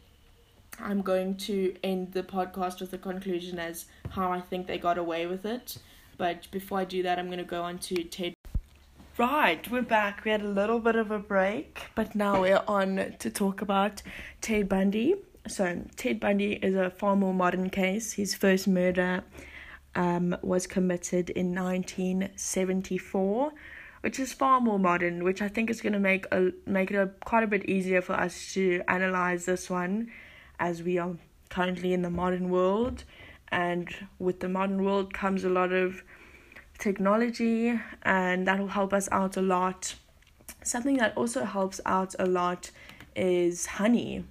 I'm 0.80 1.02
going 1.02 1.36
to 1.38 1.76
end 1.84 2.14
the 2.14 2.24
podcast 2.24 2.82
with 2.82 2.94
a 2.94 2.98
conclusion 2.98 3.60
as 3.60 3.86
how 4.10 4.32
I 4.32 4.42
think 4.42 4.68
they 4.68 4.78
got 4.78 4.98
away 4.98 5.28
with 5.28 5.46
it. 5.46 5.78
But 6.18 6.50
before 6.52 6.80
I 6.80 6.86
do 6.86 7.04
that, 7.04 7.18
I'm 7.20 7.28
going 7.28 7.38
to 7.40 7.44
go 7.44 7.64
on 7.64 7.80
to 7.80 8.04
Ted. 8.04 8.34
Right, 9.18 9.70
we're 9.70 9.82
back. 9.82 10.24
We 10.24 10.32
had 10.32 10.42
a 10.42 10.48
little 10.48 10.80
bit 10.80 10.96
of 10.96 11.12
a 11.12 11.20
break, 11.20 11.90
but 11.96 12.16
now 12.16 12.42
we're 12.42 12.64
on 12.68 13.16
to 13.20 13.30
talk 13.30 13.62
about 13.62 14.02
Ted 14.40 14.70
Bundy. 14.70 15.16
So, 15.48 15.84
Ted 15.96 16.20
Bundy 16.20 16.54
is 16.54 16.76
a 16.76 16.90
far 16.92 17.16
more 17.16 17.34
modern 17.34 17.70
case. 17.72 18.14
His 18.14 18.36
first 18.36 18.68
murder 18.68 19.24
um, 19.96 20.38
was 20.42 20.68
committed 20.68 21.32
in 21.32 21.56
1974, 21.56 23.52
which 24.02 24.20
is 24.20 24.34
far 24.34 24.62
more 24.62 24.78
modern, 24.78 25.24
which 25.24 25.42
I 25.42 25.48
think 25.48 25.72
is 25.72 25.82
going 25.82 25.94
to 25.94 26.00
make 26.00 26.26
a 26.32 26.52
make 26.66 26.92
it 26.92 26.96
a, 26.96 27.08
quite 27.26 27.44
a 27.44 27.48
bit 27.48 27.66
easier 27.66 28.02
for 28.02 28.14
us 28.14 28.54
to 28.54 28.84
analyze 28.88 29.46
this 29.46 29.70
one 29.70 30.12
as 30.60 30.84
we 30.84 31.00
are 31.00 31.16
currently 31.50 31.94
in 31.94 32.04
the 32.04 32.12
modern 32.12 32.50
world. 32.50 33.04
And 33.52 33.90
with 34.20 34.40
the 34.40 34.48
modern 34.48 34.84
world 34.84 35.14
comes 35.14 35.44
a 35.44 35.50
lot 35.50 35.74
of 35.74 36.04
technology, 36.78 37.80
and 38.04 38.48
that 38.48 38.60
will 38.60 38.68
help 38.68 38.94
us 38.94 39.10
out 39.12 39.38
a 39.38 39.42
lot. 39.42 39.96
Something 40.64 40.98
that 40.98 41.18
also 41.18 41.44
helps 41.46 41.82
out 41.86 42.16
a 42.20 42.26
lot 42.26 42.70
is 43.16 43.66
Honey. 43.66 44.24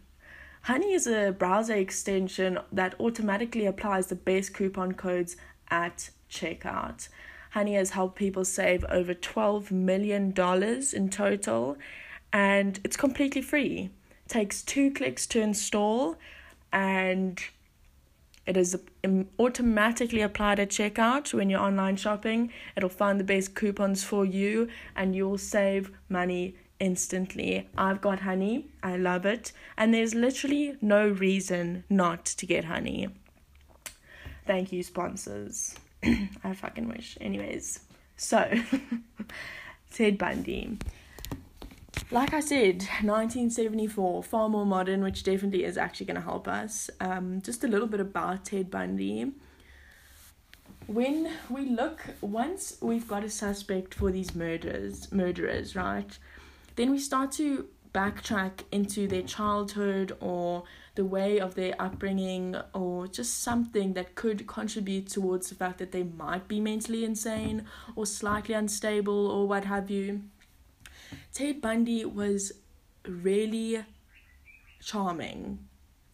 Honey 0.62 0.93
is 0.93 1.07
a 1.07 1.33
browser 1.33 1.75
extension 1.75 2.59
that 2.71 2.95
automatically 3.00 3.64
applies 3.67 4.09
the 4.09 4.14
best 4.14 4.52
coupon 4.52 4.93
codes 4.93 5.37
at 5.71 6.11
checkout. 6.31 7.09
Honey 7.52 7.75
has 7.75 7.90
helped 7.90 8.17
people 8.17 8.45
save 8.45 8.85
over 8.90 9.14
$12 9.14 9.71
million 9.71 10.35
in 10.93 11.11
total, 11.11 11.76
and 12.33 12.79
it's 12.85 12.97
completely 12.97 13.43
free 13.43 13.90
It 14.26 14.29
takes 14.29 14.62
two 14.62 14.93
clicks 14.93 15.26
to 15.29 15.40
install 15.40 16.17
and 16.73 17.40
it 18.47 18.57
is 18.57 18.79
automatically 19.38 20.21
applied 20.21 20.61
at 20.61 20.71
checkout 20.71 21.35
when 21.35 21.50
you're 21.50 21.61
online 21.61 21.97
shopping. 21.97 22.52
It'll 22.76 22.88
find 22.88 23.19
the 23.19 23.25
best 23.25 23.55
coupons 23.55 24.05
for 24.05 24.25
you 24.25 24.69
and 24.95 25.17
you'll 25.17 25.38
save 25.38 25.90
money 26.09 26.55
instantly. 26.81 27.69
I've 27.77 28.01
got 28.01 28.21
honey, 28.21 28.67
I 28.83 28.97
love 28.97 29.27
it, 29.27 29.53
and 29.77 29.95
there's 29.95 30.15
literally 30.15 30.77
no 30.81 31.09
reason 31.09 31.85
not 31.89 32.25
to 32.25 32.47
get 32.47 32.65
honey. 32.65 33.09
Thank 34.47 34.73
you, 34.73 34.83
sponsors. 34.83 35.77
I 36.03 36.55
fucking 36.55 36.89
wish. 36.89 37.17
Anyways, 37.21 37.81
so 38.17 38.51
Ted 39.93 40.19
Bundy 40.19 40.79
like 42.11 42.35
I 42.35 42.41
said, 42.41 42.83
1974, 43.03 44.23
far 44.25 44.49
more 44.49 44.67
modern, 44.67 45.03
which 45.03 45.23
definitely 45.23 45.65
is 45.65 45.79
actually 45.79 46.07
going 46.07 46.17
to 46.17 46.23
help 46.23 46.49
us. 46.49 46.91
Um, 47.01 47.41
just 47.41 47.63
a 47.63 47.69
little 47.69 47.87
bit 47.87 48.01
about 48.01 48.47
Ted 48.47 48.71
Bundy. 48.71 49.33
When 50.87 51.31
we 51.49 51.67
look, 51.67 52.01
once 52.21 52.77
we've 52.81 53.07
got 53.07 53.23
a 53.23 53.31
suspect 53.31 53.95
for 53.95 54.11
these 54.11 54.35
murders, 54.35 55.13
murderers, 55.13 55.77
right? 55.77 56.19
Then 56.77 56.91
we 56.91 56.99
start 56.99 57.33
to 57.33 57.67
backtrack 57.93 58.62
into 58.71 59.09
their 59.09 59.23
childhood 59.23 60.17
or 60.21 60.62
the 60.95 61.05
way 61.05 61.41
of 61.41 61.55
their 61.57 61.75
upbringing 61.81 62.57
or 62.73 63.09
just 63.09 63.43
something 63.43 63.95
that 63.95 64.15
could 64.15 64.47
contribute 64.47 65.09
towards 65.09 65.49
the 65.49 65.57
fact 65.57 65.79
that 65.79 65.91
they 65.91 66.05
might 66.05 66.47
be 66.47 66.61
mentally 66.61 67.05
insane 67.05 67.65
or 67.97 68.07
slightly 68.07 68.55
unstable 68.55 69.27
or 69.27 69.49
what 69.49 69.65
have 69.65 69.91
you 69.91 70.23
Ted 71.33 71.61
Bundy 71.61 72.05
was 72.05 72.53
really 73.07 73.85
charming, 74.83 75.59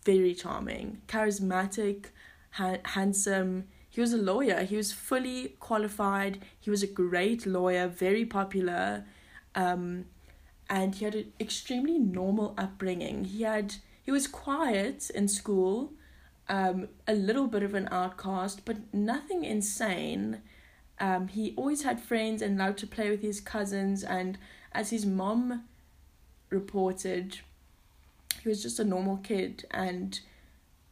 very 0.04 0.34
charming, 0.34 1.02
charismatic, 1.08 2.06
ha- 2.50 2.78
handsome. 2.84 3.64
He 3.88 4.00
was 4.00 4.12
a 4.12 4.18
lawyer. 4.18 4.62
He 4.62 4.76
was 4.76 4.92
fully 4.92 5.56
qualified. 5.60 6.42
He 6.60 6.70
was 6.70 6.82
a 6.82 6.86
great 6.86 7.46
lawyer, 7.46 7.88
very 7.88 8.24
popular. 8.24 9.04
Um, 9.54 10.06
and 10.68 10.94
he 10.94 11.04
had 11.04 11.14
an 11.14 11.32
extremely 11.40 11.98
normal 11.98 12.54
upbringing. 12.58 13.24
He 13.24 13.42
had 13.42 13.76
he 14.02 14.12
was 14.12 14.26
quiet 14.26 15.10
in 15.10 15.28
school, 15.28 15.92
um, 16.48 16.88
a 17.08 17.14
little 17.14 17.48
bit 17.48 17.62
of 17.62 17.74
an 17.74 17.88
outcast, 17.90 18.64
but 18.64 18.94
nothing 18.94 19.44
insane. 19.44 20.42
Um, 21.00 21.28
he 21.28 21.54
always 21.56 21.82
had 21.82 22.00
friends 22.00 22.40
and 22.40 22.56
loved 22.56 22.78
to 22.78 22.86
play 22.86 23.10
with 23.10 23.20
his 23.20 23.40
cousins 23.40 24.04
and 24.04 24.38
as 24.76 24.90
his 24.90 25.06
mom 25.06 25.64
reported, 26.50 27.38
he 28.42 28.48
was 28.48 28.62
just 28.62 28.78
a 28.78 28.84
normal 28.84 29.16
kid, 29.16 29.64
and 29.70 30.20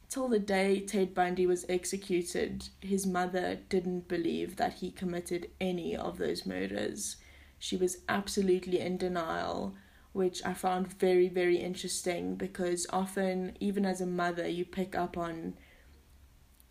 till 0.08 0.26
the 0.26 0.38
day 0.38 0.80
Ted 0.80 1.14
Bundy 1.14 1.46
was 1.46 1.66
executed, 1.68 2.68
his 2.80 3.06
mother 3.06 3.58
didn't 3.68 4.08
believe 4.08 4.56
that 4.56 4.74
he 4.74 4.90
committed 4.90 5.50
any 5.60 5.94
of 5.94 6.16
those 6.16 6.46
murders. 6.46 7.16
She 7.64 7.78
was 7.78 7.96
absolutely 8.10 8.78
in 8.78 8.98
denial, 8.98 9.74
which 10.12 10.44
I 10.44 10.52
found 10.52 10.86
very, 10.86 11.30
very 11.30 11.56
interesting 11.56 12.34
because 12.34 12.86
often, 12.90 13.56
even 13.58 13.86
as 13.86 14.02
a 14.02 14.06
mother, 14.06 14.46
you 14.46 14.66
pick 14.66 14.94
up 14.94 15.16
on, 15.16 15.54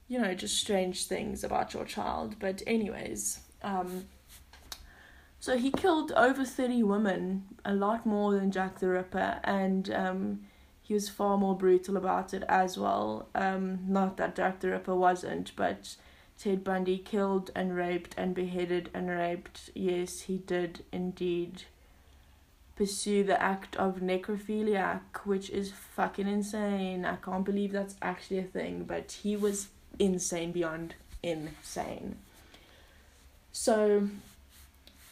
you 0.07 0.21
know, 0.21 0.35
just 0.35 0.55
strange 0.55 1.07
things 1.07 1.43
about 1.43 1.73
your 1.73 1.83
child. 1.83 2.35
But, 2.37 2.61
anyways, 2.67 3.39
um, 3.63 4.05
so 5.39 5.57
he 5.57 5.71
killed 5.71 6.11
over 6.11 6.45
30 6.45 6.83
women, 6.83 7.45
a 7.65 7.73
lot 7.73 8.05
more 8.05 8.31
than 8.31 8.51
Jack 8.51 8.77
the 8.77 8.89
Ripper, 8.89 9.39
and 9.43 9.89
um, 9.89 10.41
he 10.83 10.93
was 10.93 11.09
far 11.09 11.39
more 11.39 11.57
brutal 11.57 11.97
about 11.97 12.35
it 12.35 12.43
as 12.47 12.77
well. 12.77 13.29
Um, 13.33 13.79
not 13.87 14.17
that 14.17 14.35
Jack 14.35 14.59
the 14.59 14.69
Ripper 14.69 14.93
wasn't, 14.93 15.53
but 15.55 15.95
Ted 16.39 16.63
Bundy 16.63 16.97
killed 16.97 17.51
and 17.55 17.75
raped 17.75 18.15
and 18.17 18.35
beheaded 18.35 18.89
and 18.93 19.09
raped. 19.09 19.69
Yes, 19.73 20.21
he 20.21 20.37
did 20.37 20.83
indeed 20.91 21.63
pursue 22.75 23.23
the 23.23 23.41
act 23.41 23.75
of 23.75 23.97
necrophiliac, 23.97 25.01
which 25.25 25.49
is 25.49 25.71
fucking 25.71 26.27
insane. 26.27 27.05
I 27.05 27.17
can't 27.17 27.45
believe 27.45 27.71
that's 27.71 27.95
actually 28.01 28.39
a 28.39 28.43
thing, 28.43 28.83
but 28.83 29.11
he 29.23 29.35
was 29.35 29.67
insane 29.99 30.51
beyond 30.51 30.95
insane. 31.21 32.17
So 33.51 34.09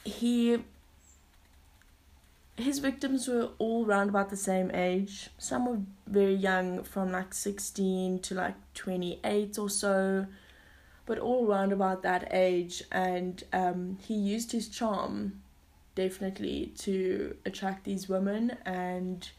he 0.04 0.64
his 2.58 2.80
victims 2.80 3.28
were 3.28 3.50
all 3.58 3.86
around 3.86 4.10
about 4.10 4.30
the 4.30 4.38
same 4.38 4.72
age. 4.72 5.30
Some 5.38 5.66
were 5.66 5.80
very 6.08 6.36
young, 6.36 6.84
from 6.84 7.12
like 7.12 7.34
16 7.34 8.20
to 8.20 8.36
like 8.36 8.56
28 8.74 9.58
or 9.58 9.70
so, 9.70 10.28
but 11.12 11.20
all 11.20 11.46
around 11.46 11.74
about 11.74 12.04
that 12.04 12.30
age. 12.32 12.82
And 12.90 13.44
um, 13.52 13.98
he 14.08 14.14
used 14.14 14.54
his 14.54 14.70
charm 14.70 15.42
definitely 15.94 16.72
to 16.78 17.36
attract 17.46 17.84
these 17.84 18.08
women, 18.08 18.56
and 18.66 19.30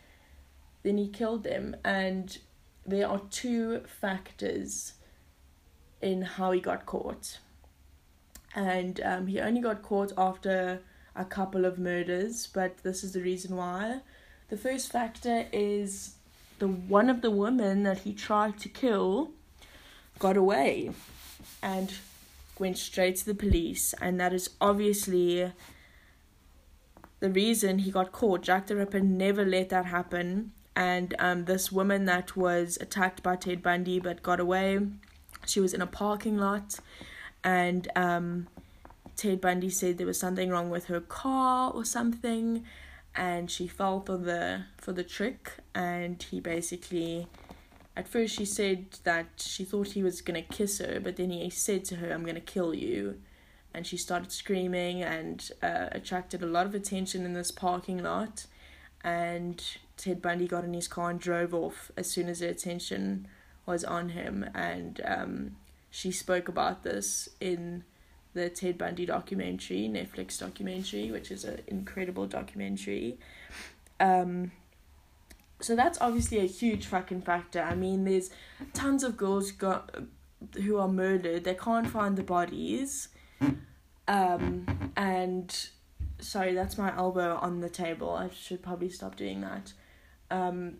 then 0.82 0.98
he 0.98 1.08
killed 1.08 1.44
them. 1.44 1.74
And 1.82 2.36
there 2.84 3.08
are 3.08 3.22
two 3.30 3.84
factors 3.86 4.92
in 6.02 6.20
how 6.20 6.52
he 6.52 6.60
got 6.60 6.84
caught 6.84 7.38
and 8.54 9.00
um, 9.02 9.26
he 9.26 9.40
only 9.40 9.60
got 9.60 9.82
caught 9.82 10.12
after 10.18 10.82
a 11.16 11.24
couple 11.24 11.64
of 11.64 11.78
murders, 11.78 12.46
but 12.46 12.78
this 12.82 13.02
is 13.02 13.12
the 13.12 13.20
reason 13.20 13.56
why. 13.56 14.00
The 14.48 14.56
first 14.56 14.92
factor 14.92 15.46
is 15.52 16.16
the 16.58 16.68
one 16.68 17.08
of 17.08 17.22
the 17.22 17.30
women 17.30 17.82
that 17.84 18.00
he 18.00 18.12
tried 18.12 18.58
to 18.58 18.68
kill 18.68 19.30
got 20.18 20.36
away 20.36 20.90
and 21.62 21.92
went 22.58 22.78
straight 22.78 23.16
to 23.16 23.26
the 23.26 23.34
police, 23.34 23.94
and 24.00 24.20
that 24.20 24.32
is 24.32 24.50
obviously 24.60 25.52
the 27.20 27.30
reason 27.30 27.80
he 27.80 27.90
got 27.90 28.12
caught. 28.12 28.42
Jack 28.42 28.66
the 28.66 28.76
Ripper 28.76 29.00
never 29.00 29.44
let 29.44 29.68
that 29.70 29.86
happen, 29.86 30.52
and 30.74 31.14
um, 31.18 31.44
this 31.44 31.70
woman 31.70 32.04
that 32.06 32.36
was 32.36 32.78
attacked 32.80 33.22
by 33.22 33.36
Ted 33.36 33.62
Bundy 33.62 33.98
but 34.00 34.22
got 34.22 34.40
away, 34.40 34.80
she 35.46 35.60
was 35.60 35.74
in 35.74 35.82
a 35.82 35.86
parking 35.86 36.38
lot 36.38 36.78
and 37.44 37.88
um, 37.96 38.46
Ted 39.16 39.40
Bundy 39.40 39.70
said 39.70 39.98
there 39.98 40.06
was 40.06 40.18
something 40.18 40.50
wrong 40.50 40.70
with 40.70 40.86
her 40.86 41.00
car 41.00 41.72
or 41.72 41.84
something, 41.84 42.64
and 43.14 43.50
she 43.50 43.66
fell 43.66 44.00
for 44.00 44.16
the 44.16 44.64
for 44.78 44.92
the 44.92 45.04
trick. 45.04 45.52
And 45.74 46.22
he 46.22 46.40
basically, 46.40 47.28
at 47.96 48.08
first, 48.08 48.34
she 48.34 48.44
said 48.44 48.86
that 49.04 49.26
she 49.36 49.64
thought 49.64 49.88
he 49.88 50.02
was 50.02 50.22
gonna 50.22 50.42
kiss 50.42 50.78
her, 50.78 50.98
but 51.00 51.16
then 51.16 51.30
he 51.30 51.50
said 51.50 51.84
to 51.86 51.96
her, 51.96 52.12
"I'm 52.12 52.24
gonna 52.24 52.40
kill 52.40 52.74
you." 52.74 53.20
And 53.74 53.86
she 53.86 53.96
started 53.96 54.32
screaming 54.32 55.02
and 55.02 55.50
uh, 55.62 55.88
attracted 55.92 56.42
a 56.42 56.46
lot 56.46 56.66
of 56.66 56.74
attention 56.74 57.24
in 57.24 57.32
this 57.32 57.50
parking 57.50 58.02
lot. 58.02 58.46
And 59.02 59.62
Ted 59.96 60.22
Bundy 60.22 60.46
got 60.46 60.64
in 60.64 60.74
his 60.74 60.88
car 60.88 61.10
and 61.10 61.20
drove 61.20 61.54
off 61.54 61.90
as 61.96 62.10
soon 62.10 62.28
as 62.28 62.40
the 62.40 62.48
attention 62.48 63.28
was 63.66 63.82
on 63.84 64.10
him. 64.10 64.44
And 64.54 65.00
um, 65.04 65.56
she 65.90 66.12
spoke 66.12 66.48
about 66.48 66.82
this 66.82 67.28
in 67.40 67.84
the 68.34 68.48
Ted 68.48 68.78
Bundy 68.78 69.06
documentary, 69.06 69.88
Netflix 69.88 70.38
documentary, 70.38 71.10
which 71.10 71.30
is 71.30 71.44
an 71.44 71.60
incredible 71.66 72.26
documentary. 72.26 73.18
Um, 74.00 74.52
so 75.62 75.76
that's 75.76 76.00
obviously 76.00 76.38
a 76.38 76.46
huge 76.46 76.86
fucking 76.86 77.22
factor. 77.22 77.62
I 77.62 77.74
mean, 77.74 78.04
there's 78.04 78.30
tons 78.74 79.02
of 79.02 79.16
girls 79.16 79.52
got 79.52 79.94
who 80.54 80.76
are 80.78 80.88
murdered. 80.88 81.44
They 81.44 81.54
can't 81.54 81.88
find 81.88 82.16
the 82.16 82.22
bodies. 82.22 83.08
Um, 84.08 84.90
and 84.96 85.68
sorry, 86.18 86.54
that's 86.54 86.76
my 86.76 86.94
elbow 86.96 87.38
on 87.40 87.60
the 87.60 87.68
table. 87.68 88.10
I 88.10 88.28
should 88.30 88.62
probably 88.62 88.90
stop 88.90 89.16
doing 89.16 89.40
that. 89.42 89.72
Um, 90.30 90.78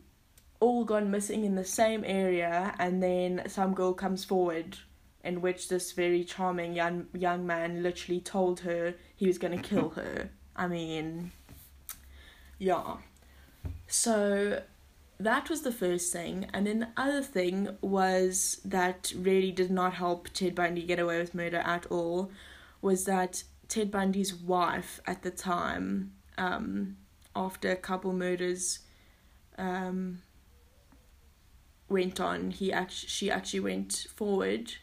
all 0.61 0.85
gone 0.85 1.11
missing 1.11 1.45
in 1.45 1.55
the 1.55 1.65
same 1.65 2.05
area, 2.05 2.75
and 2.79 3.03
then 3.03 3.43
some 3.47 3.75
girl 3.75 3.93
comes 3.93 4.25
forward, 4.25 4.79
in 5.25 5.41
which 5.41 5.69
this 5.69 5.93
very 5.93 6.25
charming 6.25 6.75
young 6.75 7.07
young 7.15 7.47
man 7.47 7.83
literally 7.83 8.21
told 8.21 8.61
her 8.61 8.95
he 9.15 9.27
was 9.27 9.39
gonna 9.39 9.63
kill 9.63 9.91
her. 9.91 10.31
I 10.57 10.67
mean, 10.67 11.33
yeah. 12.59 12.97
So 13.87 14.63
that 15.23 15.51
was 15.51 15.63
the 15.63 15.73
first 15.73 16.13
thing, 16.13 16.47
and 16.53 16.67
then 16.67 16.81
the 16.81 16.89
other 16.97 17.23
thing 17.23 17.77
was 17.81 18.61
that 18.65 19.13
really 19.17 19.53
did 19.53 19.71
not 19.71 19.95
help 19.95 20.29
Ted 20.33 20.55
Bundy 20.55 20.83
get 20.83 20.99
away 20.99 21.19
with 21.19 21.35
murder 21.35 21.59
at 21.59 21.87
all. 21.87 22.31
Was 22.81 23.05
that 23.05 23.45
Ted 23.69 23.91
Bundy's 23.91 24.35
wife 24.35 25.01
at 25.07 25.23
the 25.23 25.31
time, 25.31 26.13
um, 26.39 26.97
after 27.35 27.71
a 27.71 27.77
couple 27.77 28.13
murders, 28.13 28.81
um, 29.59 30.23
went 31.89 32.21
on. 32.21 32.51
He 32.51 32.73
actually, 32.73 33.09
she 33.09 33.31
actually 33.31 33.61
went 33.61 34.07
forward, 34.15 34.75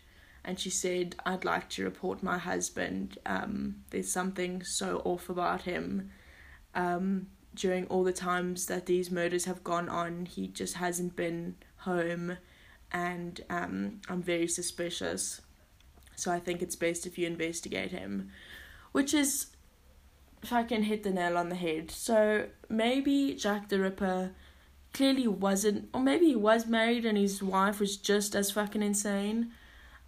and 0.43 0.59
she 0.59 0.69
said, 0.69 1.15
"I'd 1.25 1.45
like 1.45 1.69
to 1.71 1.83
report 1.83 2.23
my 2.23 2.37
husband. 2.37 3.17
Um, 3.25 3.83
there's 3.89 4.11
something 4.11 4.63
so 4.63 5.01
off 5.05 5.29
about 5.29 5.63
him." 5.63 6.11
Um, 6.75 7.27
during 7.59 7.85
all 7.87 8.03
the 8.03 8.13
times 8.13 8.65
that 8.65 8.85
these 8.85 9.11
murders 9.11 9.45
have 9.45 9.63
gone 9.63 9.89
on, 9.89 10.25
he 10.25 10.47
just 10.47 10.75
hasn't 10.75 11.15
been 11.15 11.55
home, 11.77 12.37
and 12.91 13.41
um, 13.49 14.01
I'm 14.09 14.23
very 14.23 14.47
suspicious. 14.47 15.41
So 16.15 16.31
I 16.31 16.39
think 16.39 16.61
it's 16.61 16.75
best 16.75 17.05
if 17.05 17.17
you 17.17 17.27
investigate 17.27 17.91
him 17.91 18.31
which 18.91 19.13
is 19.13 19.47
if 20.41 20.53
I 20.53 20.63
can 20.63 20.83
hit 20.83 21.03
the 21.03 21.11
nail 21.11 21.37
on 21.37 21.49
the 21.49 21.55
head. 21.55 21.91
So 21.91 22.47
maybe 22.69 23.33
Jack 23.33 23.69
the 23.69 23.79
Ripper 23.79 24.31
clearly 24.93 25.27
wasn't, 25.27 25.89
or 25.93 26.01
maybe 26.01 26.27
he 26.27 26.35
was 26.35 26.65
married 26.65 27.05
and 27.05 27.17
his 27.17 27.43
wife 27.43 27.79
was 27.79 27.97
just 27.97 28.35
as 28.35 28.51
fucking 28.51 28.81
insane. 28.81 29.51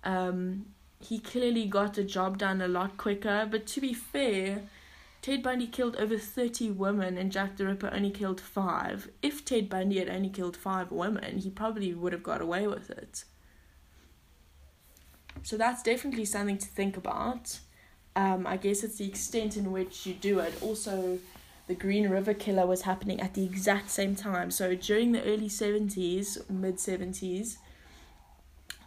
Um, 0.03 0.67
he 1.00 1.20
clearly 1.20 1.65
got 1.65 1.96
the 1.96 2.03
job 2.03 2.38
done 2.38 2.62
a 2.62 2.67
lot 2.67 2.98
quicker, 2.98 3.48
but 3.50 3.67
to 3.67 3.81
be 3.81 3.93
fair, 3.93 4.63
Ted 5.22 5.44
Bundy 5.44 5.68
killed 5.68 5.96
over 5.98 6.18
30 6.18 6.72
women 6.72 7.18
and 7.18 7.32
Jack 7.32 7.56
the 7.58 7.66
Ripper 7.66 7.92
only 7.94 8.10
killed 8.10 8.42
five. 8.42 9.10
If 9.22 9.46
Ted 9.46 9.70
Bundy 9.70 10.00
had 10.00 10.10
only 10.10 10.30
killed 10.30 10.58
five 10.58 10.92
women, 10.92 11.38
he 11.38 11.50
probably 11.51 11.94
would 11.94 12.12
have 12.12 12.24
got 12.24 12.42
away 12.42 12.66
with 12.66 12.90
it. 12.90 13.24
So 15.44 15.58
that's 15.58 15.84
definitely 15.84 16.25
something 16.25 16.58
to 16.58 16.68
think 16.68 16.98
about. 16.98 17.60
Um, 18.16 18.48
I 18.48 18.58
guess 18.58 18.84
it's 18.84 18.98
the 18.98 19.08
extent 19.08 19.58
in 19.58 19.72
which 19.72 20.06
you 20.06 20.13
do 20.13 20.40
it. 20.40 20.54
Also, 20.62 21.20
the 21.68 21.75
Green 21.75 22.10
River 22.10 22.34
Killer 22.34 22.66
was 22.66 22.82
happening 22.82 23.22
at 23.22 23.36
the 23.36 23.46
exact 23.46 23.92
same 23.92 24.16
time. 24.16 24.50
So 24.50 24.75
during 24.75 25.12
the 25.12 25.24
early 25.24 25.50
70s, 25.50 26.50
mid 26.50 26.78
70s, 26.78 27.58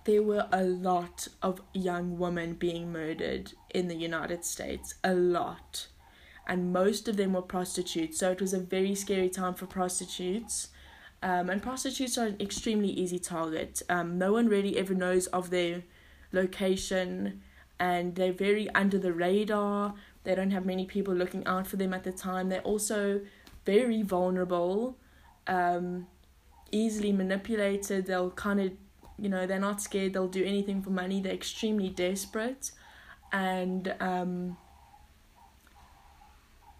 there 0.04 0.22
were 0.22 0.48
a 0.52 0.64
lot 0.64 1.28
of 1.42 1.62
young 1.72 2.18
women 2.18 2.54
being 2.54 2.92
murdered 2.92 3.52
in 3.70 3.88
the 3.88 3.94
United 3.94 4.44
States. 4.44 4.94
A 5.02 5.14
lot. 5.14 5.86
And 6.46 6.72
most 6.72 7.08
of 7.08 7.16
them 7.16 7.32
were 7.32 7.42
prostitutes. 7.42 8.18
So 8.18 8.30
it 8.30 8.40
was 8.40 8.52
a 8.52 8.58
very 8.58 8.94
scary 8.94 9.30
time 9.30 9.54
for 9.54 9.66
prostitutes. 9.66 10.68
Um, 11.22 11.48
and 11.48 11.62
prostitutes 11.62 12.18
are 12.18 12.26
an 12.26 12.36
extremely 12.38 12.90
easy 12.90 13.18
target. 13.18 13.82
Um, 13.88 14.18
no 14.18 14.32
one 14.32 14.48
really 14.48 14.76
ever 14.76 14.94
knows 14.94 15.26
of 15.28 15.50
their 15.50 15.82
location 16.32 17.40
and 17.80 18.14
they're 18.14 18.32
very 18.32 18.68
under 18.70 18.98
the 18.98 19.12
radar. 19.12 19.94
They 20.24 20.34
don't 20.34 20.50
have 20.50 20.64
many 20.64 20.86
people 20.86 21.14
looking 21.14 21.46
out 21.46 21.66
for 21.66 21.76
them 21.76 21.92
at 21.92 22.04
the 22.04 22.12
time. 22.12 22.48
They're 22.48 22.60
also 22.60 23.20
very 23.64 24.02
vulnerable, 24.02 24.96
um, 25.46 26.06
easily 26.70 27.12
manipulated. 27.12 28.06
They'll 28.06 28.30
kind 28.30 28.60
of, 28.60 28.72
you 29.18 29.28
know, 29.28 29.46
they're 29.46 29.58
not 29.58 29.80
scared. 29.80 30.12
They'll 30.12 30.28
do 30.28 30.44
anything 30.44 30.82
for 30.82 30.90
money. 30.90 31.20
They're 31.20 31.32
extremely 31.32 31.88
desperate, 31.88 32.70
and 33.32 33.94
um, 34.00 34.56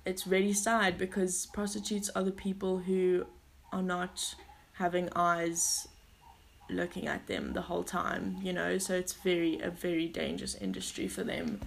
it's 0.05 0.27
really 0.27 0.53
sad 0.53 0.99
because 0.99 1.47
prostitutes 1.47 2.11
are 2.14 2.23
the 2.23 2.31
people 2.31 2.79
who 2.79 3.27
are 3.73 3.83
not 3.83 4.35
having 4.75 5.09
eyes 5.17 5.88
looking 6.71 7.07
at 7.07 7.27
them 7.27 7.53
the 7.53 7.62
whole 7.62 7.85
time, 7.85 8.38
you 8.43 8.53
know, 8.53 8.79
so 8.79 8.95
it's 8.95 9.12
very 9.12 9.61
a 9.61 9.71
very 9.71 10.07
dangerous 10.09 10.55
industry 10.55 11.09
for 11.09 11.25
them. 11.25 11.61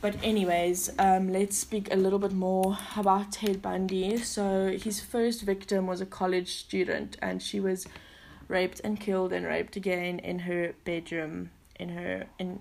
But 0.00 0.14
anyways, 0.22 0.90
um, 0.98 1.32
let's 1.32 1.58
speak 1.58 1.92
a 1.92 1.96
little 1.96 2.20
bit 2.20 2.32
more 2.32 2.78
about 2.96 3.32
Ted 3.32 3.60
Bundy. 3.60 4.16
So 4.18 4.70
his 4.70 5.00
first 5.00 5.42
victim 5.42 5.88
was 5.88 6.00
a 6.00 6.06
college 6.06 6.54
student, 6.54 7.16
and 7.20 7.42
she 7.42 7.58
was 7.58 7.86
raped 8.46 8.80
and 8.84 9.00
killed 9.00 9.32
and 9.32 9.44
raped 9.44 9.74
again 9.76 10.20
in 10.20 10.40
her 10.40 10.74
bedroom 10.84 11.50
in 11.78 11.90
her 11.90 12.26
in 12.38 12.60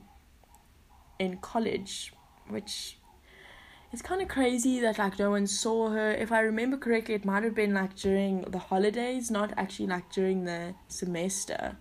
in 1.19 1.38
college, 1.38 2.13
which 2.47 2.97
it's 3.91 4.02
kind 4.02 4.21
of 4.21 4.28
crazy 4.28 4.80
that 4.82 4.97
like 4.97 5.17
no 5.17 5.32
one 5.32 5.47
saw 5.47 5.89
her. 5.89 6.12
If 6.12 6.32
I 6.32 6.41
remember 6.41 6.78
correctly, 6.78 7.15
it 7.15 7.26
might 7.26 7.43
have 7.43 7.56
been 7.56 7.73
like 7.73 7.95
during 7.95 8.41
the 8.41 8.60
holidays, 8.60 9.32
not 9.32 9.54
actually 9.56 9.88
like 9.88 10.12
during 10.12 10.43
the 10.43 10.76
semester. 10.88 11.78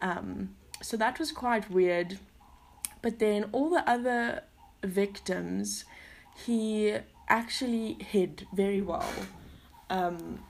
Um, 0.00 0.54
so 0.82 0.96
that 0.96 1.18
was 1.18 1.32
quite 1.32 1.70
weird. 1.70 2.18
But 3.02 3.18
then 3.18 3.50
all 3.52 3.70
the 3.70 3.88
other 3.88 4.42
victims, 4.82 5.84
he 6.44 6.96
actually 7.28 7.94
hid 7.94 8.46
very 8.54 8.80
well, 8.80 9.12
um, 9.90 10.40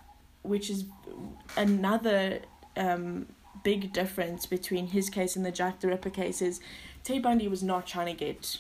which 0.43 0.71
is 0.71 0.85
another 1.57 2.41
um, 2.77 3.27
big 3.65 3.93
difference 3.93 4.47
between 4.47 4.89
his 4.89 5.11
case 5.11 5.35
and 5.35 5.45
the 5.45 5.51
Jack 5.51 5.81
the 5.81 5.89
Ripper 5.89 6.11
cases. 6.11 6.61
Ted 7.03 7.23
Bundy 7.23 7.49
was 7.49 7.63
not 7.63 7.87
trying 7.87 8.07
to 8.07 8.25
get 8.25 8.59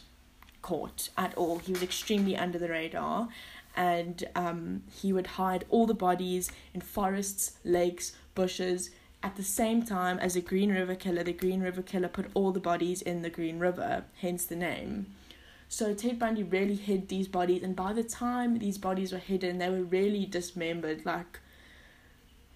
caught 0.66 1.10
at 1.16 1.32
all. 1.36 1.58
He 1.58 1.70
was 1.70 1.82
extremely 1.82 2.36
under 2.36 2.58
the 2.58 2.68
radar 2.68 3.28
and 3.76 4.24
um, 4.34 4.82
he 5.00 5.12
would 5.12 5.28
hide 5.38 5.64
all 5.68 5.86
the 5.86 5.94
bodies 5.94 6.50
in 6.74 6.80
forests, 6.80 7.52
lakes, 7.62 8.16
bushes. 8.34 8.90
At 9.22 9.36
the 9.36 9.44
same 9.44 9.84
time 9.84 10.18
as 10.18 10.34
the 10.34 10.40
Green 10.40 10.72
River 10.72 10.96
Killer, 10.96 11.22
the 11.22 11.32
Green 11.32 11.60
River 11.60 11.82
Killer 11.82 12.08
put 12.08 12.30
all 12.34 12.50
the 12.50 12.58
bodies 12.58 13.00
in 13.00 13.22
the 13.22 13.30
Green 13.30 13.60
River, 13.60 14.04
hence 14.20 14.44
the 14.44 14.56
name. 14.56 15.06
So 15.68 15.94
Ted 15.94 16.18
Bundy 16.18 16.42
really 16.42 16.74
hid 16.74 17.08
these 17.08 17.28
bodies, 17.28 17.62
and 17.62 17.76
by 17.76 17.92
the 17.92 18.04
time 18.04 18.58
these 18.58 18.78
bodies 18.78 19.12
were 19.12 19.18
hidden, 19.18 19.58
they 19.58 19.70
were 19.70 19.84
really 19.84 20.26
dismembered. 20.26 21.04
Like, 21.04 21.38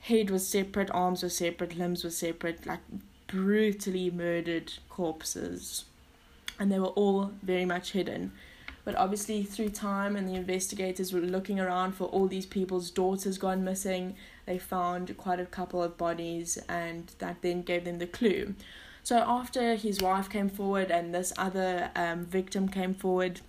head 0.01 0.31
was 0.31 0.47
separate, 0.47 0.91
arms 0.91 1.23
were 1.23 1.29
separate, 1.29 1.77
limbs 1.77 2.03
were 2.03 2.11
separate, 2.11 2.67
like 2.67 2.81
brutally 3.29 4.11
murdered 4.11 4.73
corpses 4.89 5.85
and 6.61 6.71
they 6.71 6.79
were 6.79 6.89
all 6.89 7.33
very 7.43 7.65
much 7.65 7.93
hidden. 7.93 8.31
But 8.85 8.95
obviously, 8.95 9.43
through 9.43 9.71
time 9.71 10.15
and 10.15 10.29
the 10.29 10.35
investigators 10.35 11.13
were 11.13 11.21
looking 11.21 11.59
around 11.59 11.93
for 11.93 12.05
all 12.05 12.27
these 12.29 12.47
people's 12.47 12.91
daughters 12.91 13.39
gone 13.39 13.65
missing, 13.65 14.15
they 14.47 14.59
found 14.59 15.17
quite 15.17 15.41
a 15.41 15.47
couple 15.47 15.83
of 15.83 15.99
bodies, 15.99 16.59
and 16.69 17.13
that 17.19 17.43
then 17.43 17.63
gave 17.63 17.85
them 17.85 17.99
the 17.99 18.07
clue. 18.07 18.55
So, 19.03 19.19
after 19.19 19.75
his 19.75 20.01
wife 20.01 20.29
came 20.29 20.49
forward 20.49 20.91
and 20.91 21.15
this 21.15 21.33
other 21.37 21.91
um, 21.97 22.25
victim 22.25 22.69
came 22.69 22.95
forward, 22.95 23.41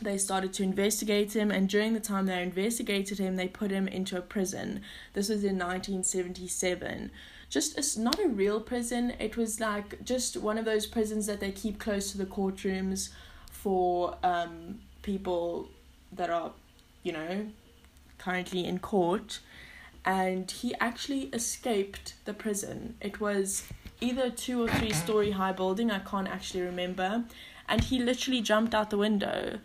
they 0.00 0.16
started 0.16 0.52
to 0.54 0.62
investigate 0.62 1.34
him, 1.34 1.50
and 1.50 1.68
during 1.68 1.92
the 1.92 2.00
time 2.00 2.26
they 2.26 2.42
investigated 2.42 3.18
him, 3.18 3.36
they 3.36 3.48
put 3.48 3.70
him 3.70 3.86
into 3.86 4.16
a 4.16 4.22
prison. 4.22 4.80
This 5.12 5.28
was 5.28 5.44
in 5.44 5.58
1977 5.58 7.10
just 7.50 7.76
it's 7.76 7.96
not 7.96 8.18
a 8.20 8.28
real 8.28 8.60
prison. 8.60 9.12
It 9.18 9.36
was 9.36 9.60
like 9.60 10.04
just 10.04 10.36
one 10.36 10.56
of 10.56 10.64
those 10.64 10.86
prisons 10.86 11.26
that 11.26 11.40
they 11.40 11.50
keep 11.50 11.80
close 11.80 12.12
to 12.12 12.18
the 12.18 12.24
courtrooms 12.24 13.10
for 13.50 14.16
um, 14.22 14.78
people 15.02 15.68
that 16.12 16.30
are, 16.30 16.52
you 17.02 17.12
know, 17.12 17.46
currently 18.18 18.64
in 18.64 18.78
court. 18.78 19.40
And 20.04 20.50
he 20.50 20.74
actually 20.80 21.24
escaped 21.32 22.14
the 22.24 22.32
prison. 22.32 22.96
It 23.00 23.20
was 23.20 23.64
either 24.00 24.26
a 24.26 24.30
two 24.30 24.62
or 24.62 24.68
three 24.68 24.92
story 25.04 25.32
high 25.32 25.52
building, 25.52 25.90
I 25.90 25.98
can't 25.98 26.28
actually 26.28 26.62
remember. 26.62 27.24
And 27.68 27.82
he 27.82 27.98
literally 27.98 28.40
jumped 28.40 28.74
out 28.74 28.90
the 28.90 28.98
window. 28.98 29.58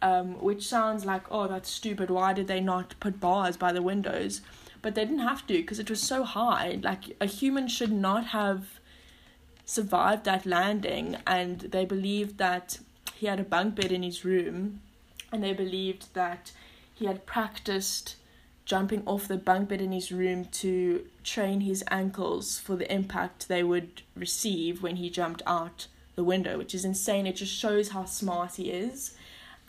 Um, 0.00 0.42
which 0.42 0.66
sounds 0.66 1.04
like, 1.04 1.22
oh, 1.30 1.46
that's 1.46 1.70
stupid. 1.70 2.10
Why 2.10 2.32
did 2.32 2.48
they 2.48 2.58
not 2.58 2.94
put 2.98 3.20
bars 3.20 3.56
by 3.56 3.72
the 3.72 3.82
windows? 3.82 4.40
But 4.82 4.94
they 4.94 5.04
didn't 5.04 5.20
have 5.20 5.46
to 5.46 5.54
because 5.54 5.78
it 5.78 5.88
was 5.88 6.02
so 6.02 6.24
high. 6.24 6.78
Like 6.82 7.16
a 7.20 7.26
human 7.26 7.68
should 7.68 7.92
not 7.92 8.26
have 8.26 8.80
survived 9.64 10.24
that 10.24 10.44
landing, 10.44 11.16
and 11.26 11.60
they 11.60 11.84
believed 11.84 12.38
that 12.38 12.80
he 13.14 13.26
had 13.26 13.40
a 13.40 13.44
bunk 13.44 13.76
bed 13.76 13.92
in 13.92 14.02
his 14.02 14.24
room, 14.24 14.80
and 15.30 15.42
they 15.42 15.52
believed 15.52 16.12
that 16.14 16.52
he 16.92 17.06
had 17.06 17.24
practiced 17.24 18.16
jumping 18.64 19.02
off 19.06 19.26
the 19.28 19.36
bunk 19.36 19.68
bed 19.68 19.80
in 19.80 19.92
his 19.92 20.12
room 20.12 20.44
to 20.46 21.04
train 21.24 21.60
his 21.60 21.84
ankles 21.90 22.58
for 22.58 22.76
the 22.76 22.92
impact 22.92 23.48
they 23.48 23.62
would 23.62 24.02
receive 24.14 24.82
when 24.82 24.96
he 24.96 25.10
jumped 25.10 25.42
out 25.46 25.86
the 26.14 26.24
window, 26.24 26.58
which 26.58 26.74
is 26.74 26.84
insane. 26.84 27.26
It 27.26 27.36
just 27.36 27.52
shows 27.52 27.90
how 27.90 28.04
smart 28.04 28.56
he 28.56 28.70
is. 28.70 29.14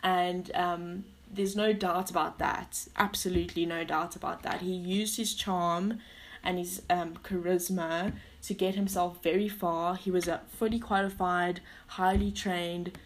And 0.02 0.50
um, 0.54 1.04
there's 1.32 1.56
no 1.56 1.72
doubt 1.72 2.10
about 2.10 2.38
that. 2.38 2.86
Absolutely 2.96 3.66
no 3.66 3.84
doubt 3.84 4.16
about 4.16 4.42
that. 4.42 4.60
He 4.60 4.72
used 4.72 5.16
his 5.16 5.34
charm 5.34 5.98
and 6.42 6.58
his 6.58 6.82
um, 6.90 7.14
charisma 7.24 8.12
to 8.42 8.54
get 8.54 8.74
himself 8.74 9.22
very 9.22 9.48
far. 9.48 9.96
He 9.96 10.10
was 10.10 10.28
a 10.28 10.42
fully 10.58 10.78
qualified, 10.78 11.60
highly 11.88 12.30
trained 12.30 12.98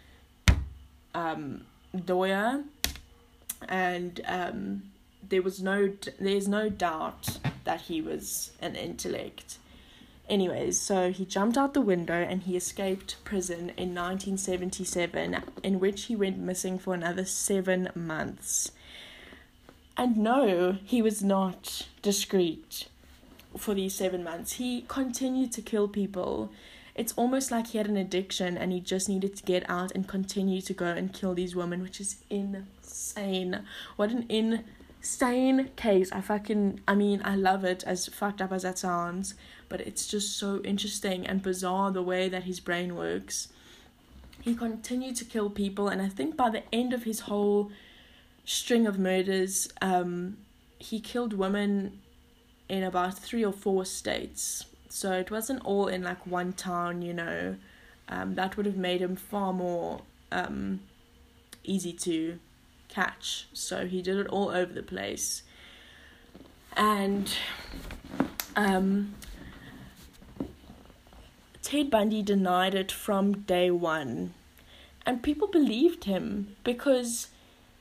um, 1.15 1.63
lawyer, 2.07 2.65
and 3.69 4.21
um, 4.27 4.83
there 5.27 5.43
was 5.43 5.63
no 5.63 5.93
there's 6.19 6.49
no 6.49 6.69
doubt 6.69 7.39
that 7.65 7.83
he 7.83 8.01
was 8.03 8.51
an 8.61 8.75
intellect. 8.77 9.59
Anyways, 10.29 10.79
so 10.79 11.11
he 11.11 11.25
jumped 11.25 11.57
out 11.57 11.73
the 11.73 11.81
window 11.81 12.15
and 12.15 12.43
he 12.43 12.57
escaped 12.57 13.17
prison 13.25 13.71
in 13.77 13.95
1977, 13.95 15.43
in 15.63 15.81
which 15.81 16.05
he 16.05 16.17
went 16.17 16.39
missing 16.39 16.79
for 16.79 16.93
another 16.93 17.25
seven 17.25 17.89
months. 17.95 18.73
And 19.97 20.19
no, 20.19 20.79
he 20.85 21.01
was 21.01 21.25
not 21.25 21.89
discreet 22.03 22.89
for 23.57 23.75
these 23.75 23.95
seven 23.95 24.23
months. 24.23 24.53
He 24.53 24.85
continued 24.87 25.51
to 25.53 25.63
kill 25.63 25.89
people. 25.89 26.53
It's 26.95 27.13
almost 27.13 27.51
like 27.51 27.69
he 27.69 27.79
had 27.79 27.89
an 27.89 27.97
addiction 27.97 28.59
and 28.59 28.71
he 28.71 28.81
just 28.81 29.09
needed 29.09 29.35
to 29.37 29.43
get 29.45 29.69
out 29.69 29.93
and 29.93 30.07
continue 30.07 30.61
to 30.61 30.75
go 30.75 30.87
and 30.87 31.13
kill 31.13 31.35
these 31.35 31.57
women, 31.57 31.83
which 31.83 32.01
is 32.01 32.17
insane. 32.29 33.63
What 33.97 34.11
an 34.11 34.27
insane 34.29 35.71
case. 35.77 36.13
I 36.13 36.21
fucking, 36.21 36.81
I 36.87 36.95
mean, 36.95 37.23
I 37.25 37.35
love 37.35 37.65
it 37.65 37.83
as 37.85 38.09
fucked 38.09 38.43
up 38.43 38.53
as 38.53 38.63
that 38.63 38.79
sounds, 38.79 39.35
but 39.69 39.81
it's 39.81 40.07
just 40.07 40.37
so 40.39 40.61
interesting 40.65 41.27
and 41.27 41.43
bizarre 41.43 41.91
the 41.91 42.03
way 42.03 42.29
that 42.29 42.45
his 42.45 42.61
brain 42.61 42.97
works. 42.97 43.49
He 44.41 44.55
continued 44.55 45.17
to 45.17 45.25
kill 45.25 45.51
people, 45.51 45.89
and 45.89 46.01
I 46.01 46.09
think 46.09 46.37
by 46.37 46.51
the 46.51 46.63
end 46.73 46.93
of 46.93 47.05
his 47.05 47.21
whole 47.21 47.71
string 48.45 48.87
of 48.87 48.99
murders, 48.99 49.69
um, 49.83 50.39
he 50.79 51.01
killed 51.01 51.33
women 51.33 52.01
in 52.69 52.83
about 52.83 53.19
three 53.19 53.45
or 53.45 53.53
four 53.53 53.85
states. 53.85 54.65
So 54.89 55.13
it 55.13 55.31
wasn't 55.31 55.65
all 55.65 55.89
in 55.89 56.03
like 56.03 56.27
one 56.27 56.53
town, 56.53 57.03
you 57.03 57.13
know. 57.13 57.57
Um, 58.09 58.35
that 58.37 58.57
would 58.57 58.65
have 58.65 58.77
made 58.77 59.03
him 59.03 59.17
far 59.17 59.53
more 59.53 60.01
um, 60.33 60.81
easy 61.65 61.93
to 61.93 62.39
catch. 62.89 63.49
So 63.53 63.87
he 63.87 64.01
did 64.01 64.17
it 64.17 64.27
all 64.29 64.49
over 64.49 64.73
the 64.73 64.83
place. 64.83 65.43
And 66.77 67.31
um, 68.57 69.15
Ted 71.63 71.91
Bundy 71.91 72.23
denied 72.23 72.75
it 72.75 72.91
from 72.91 73.41
day 73.43 73.71
one. 73.71 74.35
And 75.05 75.23
people 75.23 75.49
believed 75.49 76.05
him 76.05 76.57
because 76.65 77.29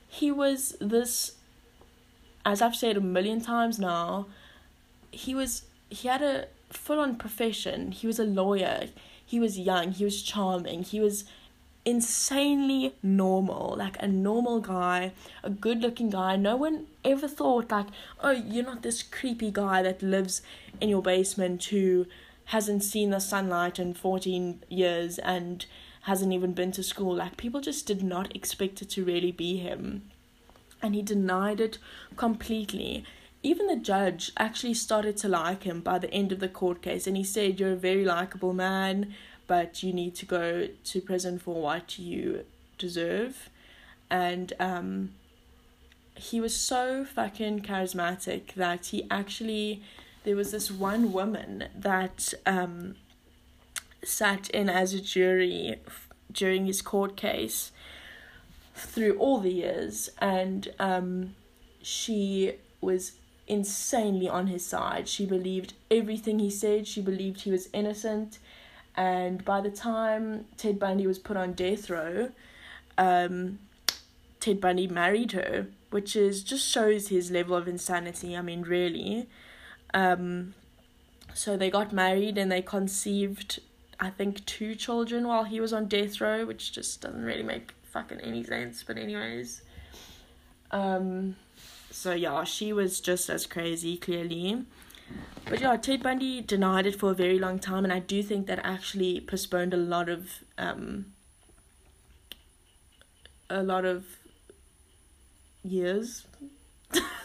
he 0.08 0.30
was 0.30 0.76
this, 0.80 1.32
as 2.44 2.62
I've 2.62 2.76
said 2.76 2.96
a 2.96 3.00
million 3.00 3.40
times 3.40 3.78
now, 3.78 4.26
he 5.10 5.34
was 5.34 5.62
he 5.90 6.08
had 6.08 6.22
a 6.22 6.46
full 6.70 7.00
on 7.00 7.16
profession. 7.16 7.92
He 7.92 8.06
was 8.06 8.18
a 8.18 8.24
lawyer. 8.24 8.88
He 9.24 9.40
was 9.40 9.58
young. 9.58 9.92
He 9.92 10.04
was 10.04 10.22
charming. 10.22 10.82
He 10.82 11.00
was 11.00 11.24
insanely 11.84 12.94
normal, 13.02 13.74
like 13.78 13.96
a 14.02 14.06
normal 14.06 14.60
guy, 14.60 15.12
a 15.42 15.48
good 15.50 15.80
looking 15.80 16.10
guy. 16.10 16.36
No 16.36 16.56
one 16.56 16.86
ever 17.04 17.26
thought, 17.26 17.70
like, 17.70 17.86
oh, 18.20 18.30
you're 18.30 18.64
not 18.64 18.82
this 18.82 19.02
creepy 19.02 19.50
guy 19.50 19.82
that 19.82 20.02
lives 20.02 20.42
in 20.80 20.88
your 20.90 21.02
basement 21.02 21.64
who 21.64 22.06
hasn't 22.48 22.84
seen 22.84 23.10
the 23.10 23.20
sunlight 23.20 23.78
in 23.78 23.94
14 23.94 24.64
years 24.68 25.18
and 25.18 25.66
hasn't 26.02 26.32
even 26.32 26.52
been 26.52 26.72
to 26.72 26.82
school. 26.82 27.16
Like, 27.16 27.36
people 27.36 27.60
just 27.60 27.86
did 27.86 28.02
not 28.02 28.34
expect 28.34 28.82
it 28.82 28.90
to 28.90 29.04
really 29.04 29.32
be 29.32 29.56
him. 29.56 30.10
And 30.80 30.94
he 30.94 31.02
denied 31.02 31.60
it 31.60 31.78
completely 32.16 33.04
even 33.42 33.66
the 33.66 33.76
judge 33.76 34.32
actually 34.36 34.74
started 34.74 35.16
to 35.16 35.28
like 35.28 35.62
him 35.62 35.80
by 35.80 35.98
the 35.98 36.12
end 36.12 36.32
of 36.32 36.40
the 36.40 36.48
court 36.48 36.82
case 36.82 37.06
and 37.06 37.16
he 37.16 37.24
said 37.24 37.60
you're 37.60 37.72
a 37.72 37.76
very 37.76 38.04
likable 38.04 38.52
man 38.52 39.14
but 39.46 39.82
you 39.82 39.92
need 39.92 40.14
to 40.14 40.26
go 40.26 40.68
to 40.84 41.00
prison 41.00 41.38
for 41.38 41.60
what 41.60 41.98
you 41.98 42.44
deserve 42.76 43.48
and 44.10 44.52
um 44.58 45.10
he 46.14 46.40
was 46.40 46.56
so 46.56 47.04
fucking 47.04 47.60
charismatic 47.60 48.54
that 48.54 48.86
he 48.86 49.06
actually 49.08 49.80
there 50.28 50.36
was 50.36 50.50
this 50.50 50.70
one 50.70 51.10
woman 51.10 51.64
that 51.74 52.34
um 52.44 52.94
sat 54.04 54.50
in 54.50 54.68
as 54.68 54.92
a 54.92 55.00
jury 55.00 55.76
during 56.30 56.66
his 56.66 56.82
court 56.82 57.16
case 57.16 57.72
through 58.74 59.16
all 59.16 59.40
the 59.40 59.50
years 59.50 60.10
and 60.18 60.68
um 60.78 61.34
she 61.80 62.52
was 62.82 63.12
insanely 63.46 64.28
on 64.28 64.48
his 64.48 64.66
side. 64.66 65.08
She 65.08 65.24
believed 65.24 65.72
everything 65.90 66.38
he 66.40 66.50
said, 66.50 66.86
she 66.86 67.00
believed 67.00 67.40
he 67.40 67.50
was 67.50 67.70
innocent. 67.72 68.38
And 68.98 69.42
by 69.46 69.62
the 69.62 69.70
time 69.70 70.44
Ted 70.58 70.78
Bundy 70.78 71.06
was 71.06 71.18
put 71.18 71.38
on 71.38 71.54
death 71.54 71.88
row, 71.88 72.32
um, 72.98 73.60
Ted 74.40 74.60
Bundy 74.60 74.88
married 74.88 75.32
her, 75.32 75.68
which 75.88 76.14
is 76.14 76.42
just 76.42 76.68
shows 76.68 77.08
his 77.08 77.30
level 77.30 77.56
of 77.56 77.66
insanity. 77.66 78.36
I 78.36 78.42
mean, 78.42 78.60
really. 78.60 79.26
Um, 79.94 80.54
so 81.34 81.56
they 81.56 81.70
got 81.70 81.92
married 81.92 82.36
and 82.38 82.50
they 82.50 82.62
conceived, 82.62 83.60
I 84.00 84.10
think, 84.10 84.44
two 84.44 84.74
children 84.74 85.26
while 85.26 85.44
he 85.44 85.60
was 85.60 85.72
on 85.72 85.86
death 85.86 86.20
row, 86.20 86.44
which 86.44 86.72
just 86.72 87.00
doesn't 87.00 87.22
really 87.22 87.42
make 87.42 87.72
fucking 87.92 88.20
any 88.20 88.42
sense. 88.44 88.82
But 88.82 88.98
anyways, 88.98 89.62
um, 90.70 91.36
so 91.90 92.12
yeah, 92.12 92.44
she 92.44 92.72
was 92.72 93.00
just 93.00 93.28
as 93.30 93.46
crazy, 93.46 93.96
clearly. 93.96 94.64
But 95.48 95.60
yeah, 95.60 95.76
Ted 95.76 96.02
Bundy 96.02 96.42
denied 96.42 96.86
it 96.86 96.98
for 96.98 97.10
a 97.10 97.14
very 97.14 97.38
long 97.38 97.58
time, 97.58 97.84
and 97.84 97.92
I 97.92 98.00
do 98.00 98.22
think 98.22 98.46
that 98.46 98.60
actually 98.62 99.20
postponed 99.20 99.72
a 99.72 99.78
lot 99.78 100.08
of 100.08 100.44
um, 100.58 101.06
a 103.48 103.62
lot 103.62 103.84
of 103.84 104.04
years. 105.62 106.26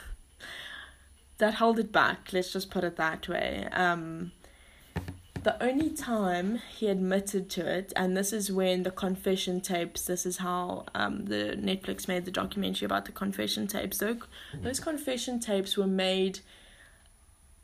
that 1.44 1.56
held 1.56 1.78
it 1.78 1.92
back. 1.92 2.30
Let's 2.32 2.54
just 2.54 2.72
put 2.72 2.86
it 2.86 2.96
that 2.96 3.28
way. 3.28 3.68
Um, 3.74 4.32
the 5.44 5.62
only 5.62 5.90
time 5.90 6.62
he 6.74 6.88
admitted 6.88 7.50
to 7.52 7.68
it, 7.68 7.92
and 7.98 8.16
this 8.16 8.32
is 8.32 8.50
when 8.50 8.84
the 8.84 8.92
confession 8.92 9.60
tapes, 9.60 10.06
this 10.06 10.26
is 10.26 10.38
how 10.38 10.86
um, 10.96 11.26
the 11.26 11.58
Netflix 11.60 12.08
made 12.08 12.24
the 12.24 12.32
documentary 12.32 12.86
about 12.86 13.04
the 13.04 13.12
confession 13.12 13.68
tapes. 13.68 13.98
So, 13.98 14.20
those 14.62 14.80
confession 14.80 15.42
tapes 15.42 15.76
were 15.76 15.86
made 15.86 16.40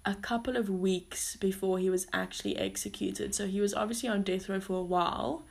a 0.04 0.16
couple 0.16 0.58
of 0.58 0.70
weeks 0.70 1.38
before 1.38 1.80
he 1.80 1.90
was 1.90 2.06
actually 2.12 2.58
executed. 2.58 3.34
So, 3.34 3.48
he 3.48 3.62
was 3.62 3.74
obviously 3.74 4.10
on 4.10 4.24
death 4.24 4.50
row 4.50 4.60
for 4.60 4.78
a 4.78 4.84
while, 4.84 5.44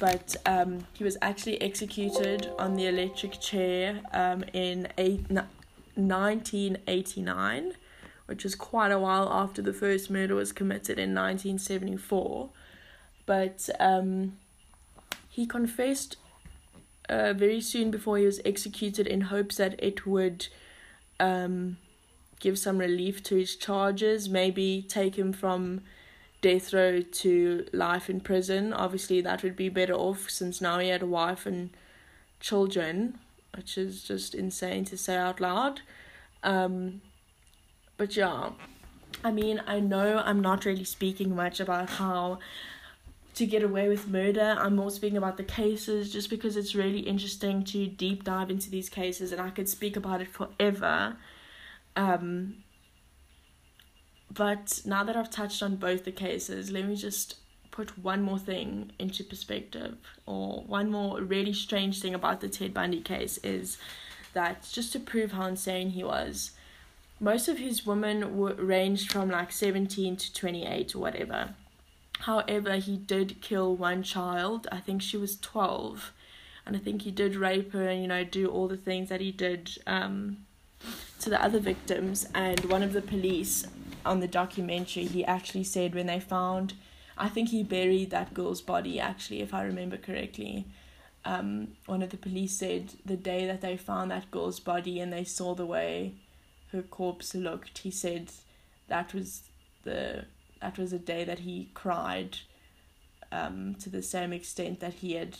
but 0.00 0.34
um, 0.44 0.88
he 0.94 1.04
was 1.04 1.16
actually 1.22 1.62
executed 1.62 2.50
on 2.58 2.74
the 2.74 2.86
electric 2.86 3.40
chair 3.40 4.00
um, 4.12 4.42
in 4.52 4.88
eight, 4.98 5.24
1989 5.94 7.74
which 8.30 8.44
is 8.44 8.54
quite 8.54 8.92
a 8.92 8.98
while 8.98 9.28
after 9.28 9.60
the 9.60 9.72
first 9.72 10.08
murder 10.08 10.36
was 10.36 10.52
committed 10.52 11.00
in 11.00 11.12
1974. 11.12 12.48
But 13.26 13.68
um, 13.80 14.36
he 15.28 15.46
confessed 15.46 16.16
uh, 17.08 17.32
very 17.32 17.60
soon 17.60 17.90
before 17.90 18.18
he 18.18 18.24
was 18.24 18.40
executed 18.44 19.08
in 19.08 19.22
hopes 19.22 19.56
that 19.56 19.74
it 19.82 20.06
would 20.06 20.46
um, 21.18 21.78
give 22.38 22.56
some 22.56 22.78
relief 22.78 23.20
to 23.24 23.34
his 23.34 23.56
charges, 23.56 24.28
maybe 24.28 24.86
take 24.88 25.18
him 25.18 25.32
from 25.32 25.80
death 26.40 26.72
row 26.72 27.00
to 27.00 27.66
life 27.72 28.08
in 28.08 28.20
prison. 28.20 28.72
Obviously, 28.72 29.20
that 29.22 29.42
would 29.42 29.56
be 29.56 29.68
better 29.68 29.94
off 29.94 30.30
since 30.30 30.60
now 30.60 30.78
he 30.78 30.88
had 30.88 31.02
a 31.02 31.06
wife 31.06 31.46
and 31.46 31.70
children, 32.38 33.18
which 33.56 33.76
is 33.76 34.02
just 34.02 34.34
insane 34.34 34.84
to 34.86 34.96
say 34.96 35.16
out 35.16 35.40
loud. 35.40 35.80
Um, 36.42 37.00
but 37.96 38.16
yeah, 38.16 38.50
I 39.22 39.30
mean, 39.30 39.62
I 39.66 39.80
know 39.80 40.22
I'm 40.24 40.40
not 40.40 40.64
really 40.64 40.84
speaking 40.84 41.34
much 41.34 41.60
about 41.60 41.90
how 41.90 42.38
to 43.34 43.46
get 43.46 43.62
away 43.62 43.88
with 43.88 44.08
murder. 44.08 44.56
I'm 44.58 44.76
more 44.76 44.90
speaking 44.90 45.16
about 45.16 45.36
the 45.36 45.44
cases 45.44 46.12
just 46.12 46.30
because 46.30 46.56
it's 46.56 46.74
really 46.74 47.00
interesting 47.00 47.64
to 47.64 47.86
deep 47.86 48.24
dive 48.24 48.50
into 48.50 48.70
these 48.70 48.88
cases 48.88 49.32
and 49.32 49.40
I 49.40 49.50
could 49.50 49.68
speak 49.68 49.96
about 49.96 50.20
it 50.20 50.28
forever. 50.28 51.16
Um, 51.96 52.64
but 54.32 54.80
now 54.84 55.04
that 55.04 55.16
I've 55.16 55.30
touched 55.30 55.62
on 55.62 55.76
both 55.76 56.04
the 56.04 56.12
cases, 56.12 56.70
let 56.70 56.86
me 56.86 56.96
just 56.96 57.36
put 57.70 57.98
one 57.98 58.22
more 58.22 58.38
thing 58.38 58.92
into 58.98 59.24
perspective, 59.24 59.96
or 60.26 60.62
one 60.62 60.90
more 60.90 61.20
really 61.20 61.52
strange 61.52 62.00
thing 62.00 62.14
about 62.14 62.40
the 62.40 62.48
Ted 62.48 62.74
Bundy 62.74 63.00
case 63.00 63.38
is 63.38 63.78
that 64.32 64.68
just 64.70 64.92
to 64.92 65.00
prove 65.00 65.32
how 65.32 65.46
insane 65.46 65.90
he 65.90 66.04
was, 66.04 66.52
most 67.20 67.48
of 67.48 67.58
his 67.58 67.84
women 67.84 68.36
were 68.36 68.54
ranged 68.54 69.12
from 69.12 69.28
like 69.30 69.52
17 69.52 70.16
to 70.16 70.32
28 70.32 70.94
or 70.94 70.98
whatever. 70.98 71.54
However, 72.20 72.76
he 72.76 72.96
did 72.96 73.40
kill 73.40 73.76
one 73.76 74.02
child. 74.02 74.66
I 74.72 74.78
think 74.78 75.02
she 75.02 75.16
was 75.16 75.38
12. 75.38 76.12
And 76.66 76.76
I 76.76 76.78
think 76.78 77.02
he 77.02 77.10
did 77.10 77.36
rape 77.36 77.72
her 77.72 77.88
and, 77.88 78.02
you 78.02 78.08
know, 78.08 78.24
do 78.24 78.48
all 78.48 78.68
the 78.68 78.76
things 78.76 79.08
that 79.08 79.20
he 79.20 79.32
did 79.32 79.78
um, 79.86 80.38
to 81.20 81.30
the 81.30 81.42
other 81.42 81.58
victims. 81.58 82.26
And 82.34 82.64
one 82.66 82.82
of 82.82 82.92
the 82.92 83.02
police 83.02 83.66
on 84.04 84.20
the 84.20 84.28
documentary, 84.28 85.04
he 85.04 85.24
actually 85.24 85.64
said 85.64 85.94
when 85.94 86.06
they 86.06 86.20
found, 86.20 86.74
I 87.20 87.28
think 87.28 87.50
he 87.50 87.62
buried 87.62 88.10
that 88.10 88.32
girl's 88.32 88.62
body, 88.62 88.98
actually, 88.98 89.42
if 89.42 89.52
I 89.52 89.62
remember 89.62 89.98
correctly. 89.98 90.64
Um, 91.26 91.76
one 91.84 92.02
of 92.02 92.08
the 92.08 92.16
police 92.16 92.56
said 92.56 92.94
the 93.04 93.16
day 93.16 93.46
that 93.46 93.60
they 93.60 93.76
found 93.76 94.10
that 94.10 94.30
girl's 94.30 94.58
body 94.58 95.00
and 95.00 95.12
they 95.12 95.24
saw 95.24 95.54
the 95.54 95.66
way 95.66 96.14
her 96.72 96.80
corpse 96.80 97.34
looked, 97.34 97.78
he 97.78 97.90
said 97.90 98.32
that 98.88 99.12
was 99.12 99.42
the 99.84 100.24
that 100.62 100.78
was 100.78 100.94
a 100.94 100.98
day 100.98 101.24
that 101.24 101.40
he 101.40 101.68
cried 101.74 102.38
um, 103.32 103.74
to 103.76 103.90
the 103.90 104.02
same 104.02 104.32
extent 104.32 104.80
that 104.80 104.94
he 104.94 105.12
had 105.12 105.38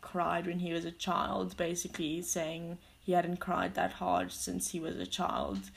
cried 0.00 0.46
when 0.46 0.58
he 0.58 0.72
was 0.72 0.84
a 0.84 0.90
child, 0.90 1.56
basically 1.56 2.20
saying 2.20 2.78
he 3.04 3.12
hadn't 3.12 3.38
cried 3.38 3.74
that 3.74 3.94
hard 3.94 4.32
since 4.32 4.70
he 4.70 4.80
was 4.80 4.96
a 4.96 5.06
child. 5.06 5.70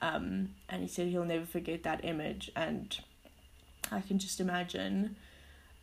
Um, 0.00 0.50
and 0.68 0.82
he 0.82 0.88
said 0.88 1.06
he'll 1.06 1.24
never 1.24 1.46
forget 1.46 1.84
that 1.84 2.04
image, 2.04 2.50
and 2.56 2.98
I 3.90 4.00
can 4.00 4.18
just 4.18 4.40
imagine. 4.40 5.16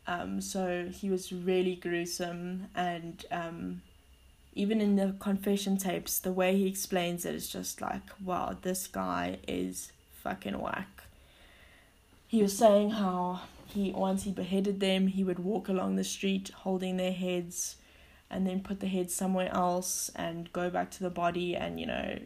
Um, 0.07 0.41
so 0.41 0.89
he 0.91 1.09
was 1.09 1.31
really 1.31 1.75
gruesome, 1.75 2.67
and 2.73 3.23
um, 3.31 3.81
even 4.55 4.81
in 4.81 4.95
the 4.95 5.15
confession 5.19 5.77
tapes, 5.77 6.19
the 6.19 6.31
way 6.31 6.55
he 6.55 6.67
explains 6.67 7.25
it 7.25 7.35
is 7.35 7.47
just 7.47 7.81
like, 7.81 8.01
wow, 8.23 8.57
this 8.61 8.87
guy 8.87 9.37
is 9.47 9.91
fucking 10.23 10.59
whack 10.59 11.03
he 12.29 12.43
was 12.43 12.55
saying 12.55 12.91
how 12.91 13.41
he 13.65 13.91
once 13.91 14.21
he 14.21 14.31
beheaded 14.31 14.79
them, 14.79 15.07
he 15.07 15.23
would 15.23 15.39
walk 15.39 15.67
along 15.67 15.95
the 15.95 16.03
street 16.03 16.51
holding 16.57 16.95
their 16.97 17.11
heads 17.11 17.75
and 18.29 18.45
then 18.45 18.61
put 18.61 18.79
the 18.81 18.87
head 18.87 19.09
somewhere 19.09 19.49
else 19.51 20.11
and 20.15 20.53
go 20.53 20.69
back 20.69 20.91
to 20.91 20.99
the 21.01 21.09
body 21.09 21.55
and, 21.55 21.79
you 21.79 21.87
know, 21.87 22.19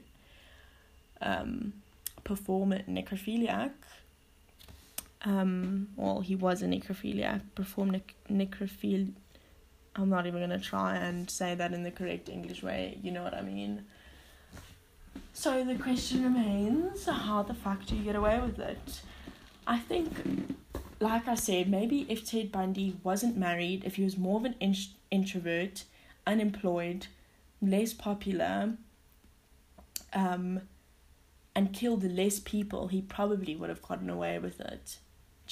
um, 1.21 1.71
perform 2.25 2.73
a 2.73 2.79
necrophiliac. 2.79 3.71
Um, 5.23 5.87
well, 5.95 6.19
he 6.19 6.35
was 6.35 6.61
a 6.61 6.65
necrophiliac, 6.65 7.41
perform 7.55 7.91
nec- 7.91 8.15
necrophil. 8.29 9.13
I'm 9.95 10.09
not 10.09 10.27
even 10.27 10.41
gonna 10.41 10.59
try 10.59 10.97
and 10.97 11.29
say 11.29 11.55
that 11.55 11.71
in 11.73 11.83
the 11.83 11.91
correct 11.91 12.27
English 12.27 12.61
way, 12.61 12.99
you 13.01 13.11
know 13.11 13.23
what 13.23 13.33
I 13.33 13.41
mean? 13.41 13.85
So 15.33 15.63
the 15.63 15.75
question 15.75 16.23
remains 16.23 17.05
how 17.05 17.43
the 17.43 17.53
fuck 17.53 17.85
do 17.85 17.95
you 17.95 18.03
get 18.03 18.15
away 18.15 18.39
with 18.39 18.59
it? 18.59 19.01
I 19.65 19.79
think, 19.79 20.55
like 20.99 21.27
I 21.27 21.35
said, 21.35 21.69
maybe 21.69 22.05
if 22.09 22.25
Ted 22.25 22.51
Bundy 22.51 22.97
wasn't 23.03 23.37
married, 23.37 23.83
if 23.85 23.95
he 23.95 24.03
was 24.03 24.17
more 24.17 24.39
of 24.39 24.45
an 24.45 24.55
in- 24.59 24.75
introvert, 25.09 25.85
unemployed, 26.27 27.07
less 27.61 27.93
popular, 27.93 28.73
um, 30.11 30.61
and 31.55 31.73
killed 31.73 32.03
less 32.03 32.39
people, 32.39 32.87
he 32.87 33.01
probably 33.01 33.55
would 33.55 33.69
have 33.69 33.81
gotten 33.81 34.09
away 34.09 34.37
with 34.39 34.59
it. 34.59 34.97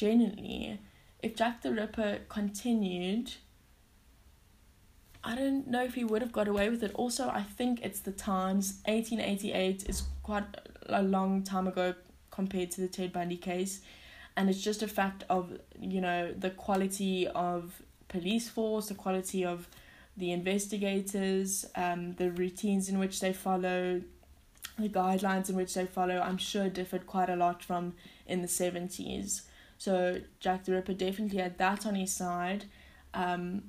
Genuinely, 0.02 0.80
if 1.22 1.36
Jack 1.36 1.62
the 1.62 1.72
Ripper 1.72 2.22
continued, 2.28 3.34
I 5.24 5.36
don't 5.36 5.68
know 5.68 5.84
if 5.84 5.94
he 5.94 6.04
would 6.04 6.24
have 6.24 6.32
got 6.32 6.48
away 6.48 6.70
with 6.70 6.82
it. 6.82 6.92
Also, 6.96 7.30
I 7.30 7.44
think 7.44 7.82
it's 7.84 8.00
the 8.00 8.12
times. 8.12 8.80
1888 8.86 9.88
is 9.88 10.02
quite 10.24 10.46
a 10.88 11.04
long 11.04 11.44
time 11.44 11.68
ago 11.68 11.94
compared 12.32 12.72
to 12.72 12.82
the 12.82 12.88
Ted 12.88 13.14
Bundy 13.14 13.38
case 13.38 13.82
and 14.36 14.50
it's 14.50 14.62
just 14.62 14.82
a 14.82 14.88
fact 14.88 15.24
of 15.30 15.60
you 15.80 16.02
know 16.02 16.34
the 16.34 16.50
quality 16.50 17.28
of 17.28 17.82
police 18.08 18.50
force 18.50 18.88
the 18.88 18.96
quality 18.96 19.46
of 19.46 19.68
the 20.18 20.32
investigators 20.32 21.66
um, 21.76 22.14
the 22.14 22.32
routines 22.32 22.90
in 22.90 22.98
which 22.98 23.20
they 23.20 23.34
follow 23.34 24.02
the 24.80 24.90
guidelines 24.90 25.50
in 25.50 25.56
which 25.56 25.74
they 25.74 25.86
follow 25.86 26.20
i'm 26.20 26.38
sure 26.38 26.70
differed 26.70 27.06
quite 27.06 27.30
a 27.30 27.36
lot 27.36 27.62
from 27.62 27.94
in 28.26 28.42
the 28.42 28.48
70s 28.48 29.42
so 29.82 30.22
jack 30.40 30.64
the 30.66 30.74
ripper 30.74 30.94
definitely 30.94 31.40
had 31.40 31.58
that 31.58 31.88
on 31.88 31.96
his 31.96 32.14
side. 32.14 32.66
Um, 33.16 33.64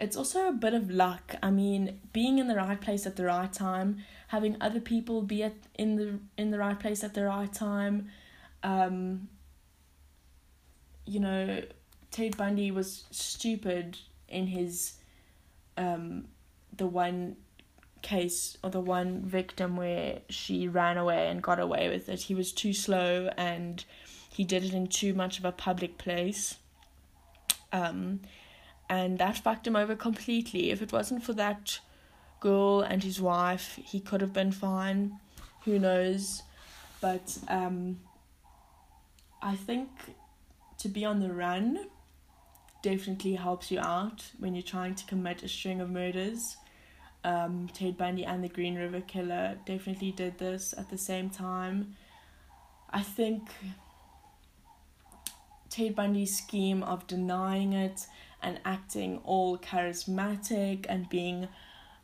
it's 0.00 0.16
also 0.16 0.48
a 0.48 0.52
bit 0.52 0.72
of 0.72 0.88
luck. 0.88 1.34
I 1.42 1.50
mean 1.50 2.00
being 2.14 2.38
in 2.38 2.48
the 2.48 2.54
right 2.54 2.80
place 2.80 3.06
at 3.06 3.16
the 3.16 3.26
right 3.26 3.52
time 3.52 3.98
having 4.28 4.56
other 4.62 4.80
people 4.80 5.20
be 5.20 5.42
at 5.42 5.52
in 5.74 5.96
the 5.96 6.18
in 6.38 6.50
the 6.50 6.58
right 6.58 6.80
place 6.80 7.04
at 7.04 7.12
the 7.12 7.26
right 7.26 7.52
time. 7.52 8.08
Um, 8.62 9.28
you 11.04 11.20
know, 11.20 11.62
Ted 12.10 12.38
Bundy 12.38 12.70
was 12.70 13.04
stupid 13.10 13.98
in 14.26 14.46
his 14.46 14.94
um, 15.76 16.28
the 16.74 16.86
one 16.86 17.36
case 18.00 18.56
or 18.64 18.70
the 18.70 18.80
one 18.80 19.20
victim 19.20 19.76
where 19.76 20.20
she 20.30 20.66
ran 20.66 20.96
away 20.96 21.28
and 21.28 21.42
got 21.42 21.60
away 21.60 21.90
with 21.90 22.08
it. 22.08 22.22
He 22.22 22.34
was 22.34 22.52
too 22.52 22.72
slow 22.72 23.28
and 23.36 23.84
he 24.38 24.44
did 24.44 24.62
it 24.62 24.72
in 24.72 24.86
too 24.86 25.12
much 25.14 25.40
of 25.40 25.44
a 25.44 25.50
public 25.50 25.98
place. 25.98 26.58
Um, 27.72 28.20
and 28.88 29.18
that 29.18 29.36
fucked 29.38 29.66
him 29.66 29.74
over 29.74 29.96
completely. 29.96 30.70
If 30.70 30.80
it 30.80 30.92
wasn't 30.92 31.24
for 31.24 31.32
that 31.32 31.80
girl 32.38 32.82
and 32.82 33.02
his 33.02 33.20
wife, 33.20 33.80
he 33.84 33.98
could 33.98 34.20
have 34.20 34.32
been 34.32 34.52
fine. 34.52 35.18
Who 35.64 35.80
knows? 35.80 36.44
But 37.00 37.36
um, 37.48 37.98
I 39.42 39.56
think 39.56 39.88
to 40.78 40.88
be 40.88 41.04
on 41.04 41.18
the 41.18 41.32
run 41.32 41.86
definitely 42.80 43.34
helps 43.34 43.72
you 43.72 43.80
out 43.80 44.30
when 44.38 44.54
you're 44.54 44.62
trying 44.62 44.94
to 44.94 45.04
commit 45.06 45.42
a 45.42 45.48
string 45.48 45.80
of 45.80 45.90
murders. 45.90 46.58
Um, 47.24 47.68
Ted 47.74 47.96
Bundy 47.98 48.24
and 48.24 48.44
the 48.44 48.48
Green 48.48 48.76
River 48.76 49.00
Killer 49.00 49.58
definitely 49.66 50.12
did 50.12 50.38
this 50.38 50.76
at 50.78 50.90
the 50.90 50.96
same 50.96 51.28
time. 51.28 51.96
I 52.88 53.02
think 53.02 53.42
Ted 55.70 55.94
Bundy's 55.94 56.36
scheme 56.36 56.82
of 56.82 57.06
denying 57.06 57.72
it 57.72 58.06
and 58.42 58.60
acting 58.64 59.20
all 59.24 59.58
charismatic 59.58 60.86
and 60.88 61.08
being 61.08 61.48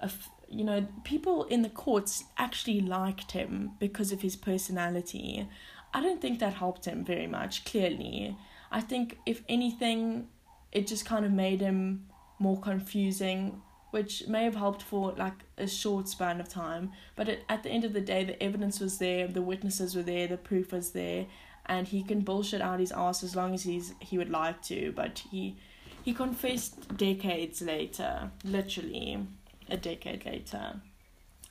a 0.01 0.11
you 0.49 0.65
know 0.65 0.87
people 1.05 1.45
in 1.45 1.63
the 1.63 1.69
courts 1.71 2.25
actually 2.37 2.81
liked 2.81 3.33
him 3.33 3.71
because 3.79 4.13
of 4.13 4.21
his 4.21 4.37
personality 4.37 5.49
i 5.95 6.03
don't 6.03 6.21
think 6.21 6.39
that 6.39 6.53
helped 6.53 6.85
him 6.85 7.03
very 7.03 7.27
much 7.27 7.65
clearly 7.65 8.37
I 8.75 8.81
think 8.81 9.19
if 9.25 9.43
anything, 9.49 10.27
it 10.73 10.89
just 10.89 11.07
kind 11.07 11.25
of 11.25 11.31
made 11.31 11.61
him 11.61 12.07
more 12.41 12.61
confusing, 12.61 13.63
which 13.93 14.27
may 14.27 14.43
have 14.43 14.57
helped 14.57 14.83
for 14.83 15.13
like 15.13 15.45
a 15.57 15.69
short 15.69 16.09
span 16.09 16.41
of 16.41 16.49
time. 16.49 16.91
But 17.15 17.29
it, 17.29 17.45
at 17.49 17.63
the 17.63 17.71
end 17.71 17.85
of 17.85 17.93
the 17.93 18.01
day, 18.01 18.25
the 18.25 18.43
evidence 18.43 18.81
was 18.81 18.99
there, 18.99 19.29
the 19.29 19.43
witnesses 19.43 19.95
were 19.95 20.03
there, 20.03 20.27
the 20.27 20.37
proof 20.37 20.73
was 20.73 20.91
there, 20.91 21.27
and 21.67 21.89
he 21.89 22.03
can 22.03 22.21
bullshit 22.21 22.61
out 22.61 22.81
his 22.81 22.93
ass 22.93 23.23
as 23.23 23.35
long 23.35 23.55
as 23.55 23.63
he's 23.63 23.95
he 24.01 24.19
would 24.19 24.31
like 24.31 24.63
to. 24.63 24.93
But 24.93 25.23
he 25.31 25.57
he 26.05 26.13
confessed 26.13 26.97
decades 26.97 27.63
later, 27.63 28.31
literally 28.45 29.27
a 29.69 29.77
decade 29.77 30.25
later. 30.25 30.81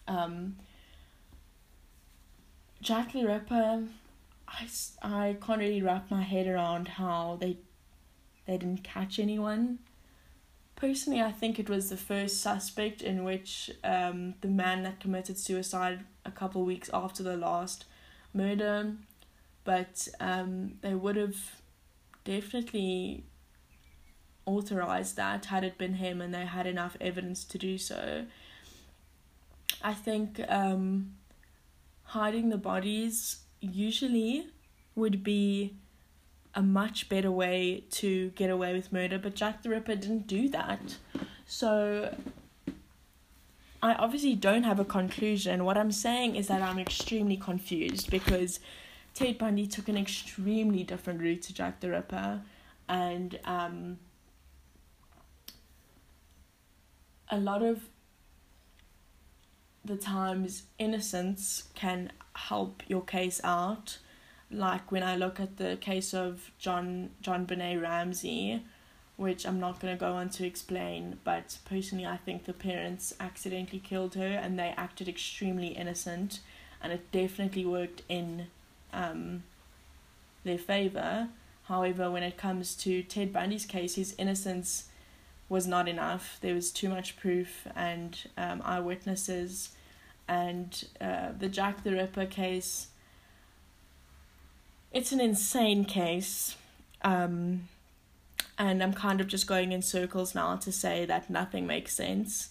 Um, 0.07 0.57
Jack 2.81 3.13
the 3.13 3.25
Ripper 3.25 3.83
I, 4.53 4.67
I 5.01 5.37
can't 5.45 5.59
really 5.59 5.81
wrap 5.81 6.11
my 6.11 6.21
head 6.21 6.47
around 6.47 6.87
how 6.87 7.37
they 7.39 7.57
they 8.45 8.57
didn't 8.57 8.83
catch 8.83 9.19
anyone. 9.19 9.79
Personally, 10.75 11.21
I 11.21 11.31
think 11.31 11.59
it 11.59 11.69
was 11.69 11.89
the 11.89 11.97
first 11.97 12.41
suspect 12.41 13.01
in 13.01 13.23
which 13.23 13.71
um, 13.83 14.33
the 14.41 14.49
man 14.49 14.83
that 14.83 14.99
committed 14.99 15.37
suicide 15.37 16.01
a 16.25 16.31
couple 16.31 16.65
weeks 16.65 16.89
after 16.93 17.23
the 17.23 17.37
last 17.37 17.85
murder, 18.33 18.95
but 19.63 20.07
um, 20.19 20.73
they 20.81 20.93
would 20.93 21.15
have 21.15 21.37
definitely 22.23 23.23
authorized 24.45 25.15
that 25.15 25.45
had 25.45 25.63
it 25.63 25.77
been 25.77 25.95
him 25.95 26.21
and 26.21 26.33
they 26.33 26.45
had 26.45 26.67
enough 26.67 26.97
evidence 26.99 27.43
to 27.45 27.57
do 27.57 27.77
so. 27.77 28.25
I 29.81 29.93
think 29.93 30.39
um, 30.49 31.13
hiding 32.03 32.49
the 32.49 32.57
bodies 32.57 33.39
usually 33.59 34.47
would 34.95 35.23
be 35.23 35.75
a 36.55 36.61
much 36.61 37.09
better 37.09 37.31
way 37.31 37.83
to 37.89 38.29
get 38.31 38.49
away 38.49 38.73
with 38.73 38.93
murder, 38.93 39.17
but 39.17 39.33
Jack 39.33 39.63
the 39.63 39.69
Ripper 39.69 39.95
didn't 39.95 40.27
do 40.27 40.47
that. 40.49 40.97
So 41.45 42.15
I 43.81 43.95
obviously 43.95 44.35
don't 44.35 44.63
have 44.63 44.79
a 44.79 44.85
conclusion. 44.85 45.65
What 45.65 45.77
I'm 45.77 45.91
saying 45.91 46.35
is 46.35 46.47
that 46.47 46.61
I'm 46.61 46.79
extremely 46.79 47.37
confused 47.37 48.09
because 48.11 48.59
Ted 49.13 49.37
Bundy 49.37 49.67
took 49.67 49.87
an 49.87 49.97
extremely 49.97 50.83
different 50.83 51.21
route 51.21 51.43
to 51.43 51.53
Jack 51.53 51.79
the 51.79 51.89
Ripper. 51.89 52.41
and 52.89 53.39
um, 53.45 53.99
a 57.29 57.37
lot 57.37 57.61
of 57.63 57.89
the 59.85 59.95
times 59.95 60.63
innocence 60.79 61.63
can 61.75 62.11
help 62.35 62.83
your 62.87 63.01
case 63.01 63.41
out 63.43 63.97
like 64.49 64.91
when 64.91 65.03
I 65.03 65.15
look 65.15 65.39
at 65.39 65.57
the 65.57 65.77
case 65.81 66.13
of 66.13 66.51
John 66.59 67.09
JonBenét 67.23 67.81
Ramsey, 67.81 68.63
which 69.17 69.45
I'm 69.45 69.59
not 69.59 69.79
going 69.79 69.93
to 69.93 69.99
go 69.99 70.13
on 70.13 70.29
to 70.29 70.45
explain, 70.45 71.19
but 71.23 71.57
personally 71.65 72.05
I 72.05 72.17
think 72.17 72.45
the 72.45 72.53
parents 72.53 73.13
accidentally 73.19 73.79
killed 73.79 74.15
her 74.15 74.27
and 74.27 74.57
they 74.57 74.73
acted 74.77 75.07
extremely 75.07 75.69
innocent 75.69 76.39
and 76.81 76.93
it 76.93 77.11
definitely 77.11 77.65
worked 77.65 78.03
in 78.07 78.47
um, 78.93 79.43
their 80.43 80.57
favor. 80.57 81.29
However, 81.63 82.11
when 82.11 82.23
it 82.23 82.37
comes 82.37 82.75
to 82.75 83.03
Ted 83.03 83.33
Bundy's 83.33 83.65
case, 83.65 83.95
his 83.95 84.15
innocence 84.17 84.89
was 85.49 85.67
not 85.67 85.87
enough. 85.87 86.37
There 86.41 86.53
was 86.53 86.71
too 86.71 86.89
much 86.89 87.17
proof 87.17 87.67
and 87.75 88.17
um, 88.37 88.61
eyewitnesses. 88.65 89.69
And 90.27 90.85
uh, 91.01 91.29
the 91.37 91.49
Jack 91.49 91.83
the 91.83 91.91
Ripper 91.91 92.25
case, 92.25 92.87
it's 94.91 95.11
an 95.11 95.21
insane 95.21 95.85
case. 95.85 96.55
Um, 97.01 97.67
and 98.57 98.83
I'm 98.83 98.93
kind 98.93 99.19
of 99.19 99.27
just 99.27 99.47
going 99.47 99.71
in 99.71 99.81
circles 99.81 100.35
now 100.35 100.55
to 100.57 100.71
say 100.71 101.05
that 101.05 101.29
nothing 101.29 101.65
makes 101.65 101.93
sense. 101.93 102.49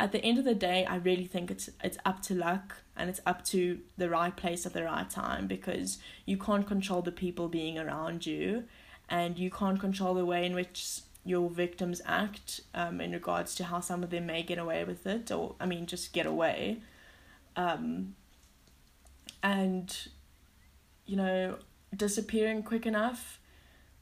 At 0.00 0.12
the 0.12 0.24
end 0.24 0.38
of 0.38 0.44
the 0.44 0.54
day, 0.54 0.84
I 0.84 0.96
really 0.96 1.26
think 1.26 1.50
it's 1.50 1.70
it's 1.82 1.98
up 2.04 2.22
to 2.22 2.34
luck 2.34 2.82
and 2.96 3.08
it's 3.08 3.20
up 3.24 3.44
to 3.46 3.80
the 3.96 4.08
right 4.08 4.34
place 4.34 4.66
at 4.66 4.72
the 4.72 4.84
right 4.84 5.08
time 5.08 5.46
because 5.46 5.98
you 6.26 6.36
can't 6.36 6.66
control 6.66 7.02
the 7.02 7.12
people 7.12 7.48
being 7.48 7.78
around 7.78 8.26
you 8.26 8.64
and 9.08 9.38
you 9.38 9.50
can't 9.50 9.80
control 9.80 10.14
the 10.14 10.24
way 10.24 10.44
in 10.44 10.54
which 10.54 11.00
your 11.24 11.48
victims 11.48 12.02
act 12.04 12.60
um, 12.74 13.00
in 13.00 13.12
regards 13.12 13.54
to 13.54 13.64
how 13.64 13.80
some 13.80 14.02
of 14.02 14.10
them 14.10 14.26
may 14.26 14.42
get 14.42 14.58
away 14.58 14.82
with 14.84 15.06
it 15.06 15.30
or 15.30 15.54
I 15.60 15.66
mean 15.66 15.86
just 15.86 16.12
get 16.12 16.26
away. 16.26 16.80
Um, 17.56 18.14
and 19.42 20.08
you 21.06 21.16
know 21.16 21.58
disappearing 21.94 22.62
quick 22.62 22.86
enough, 22.86 23.38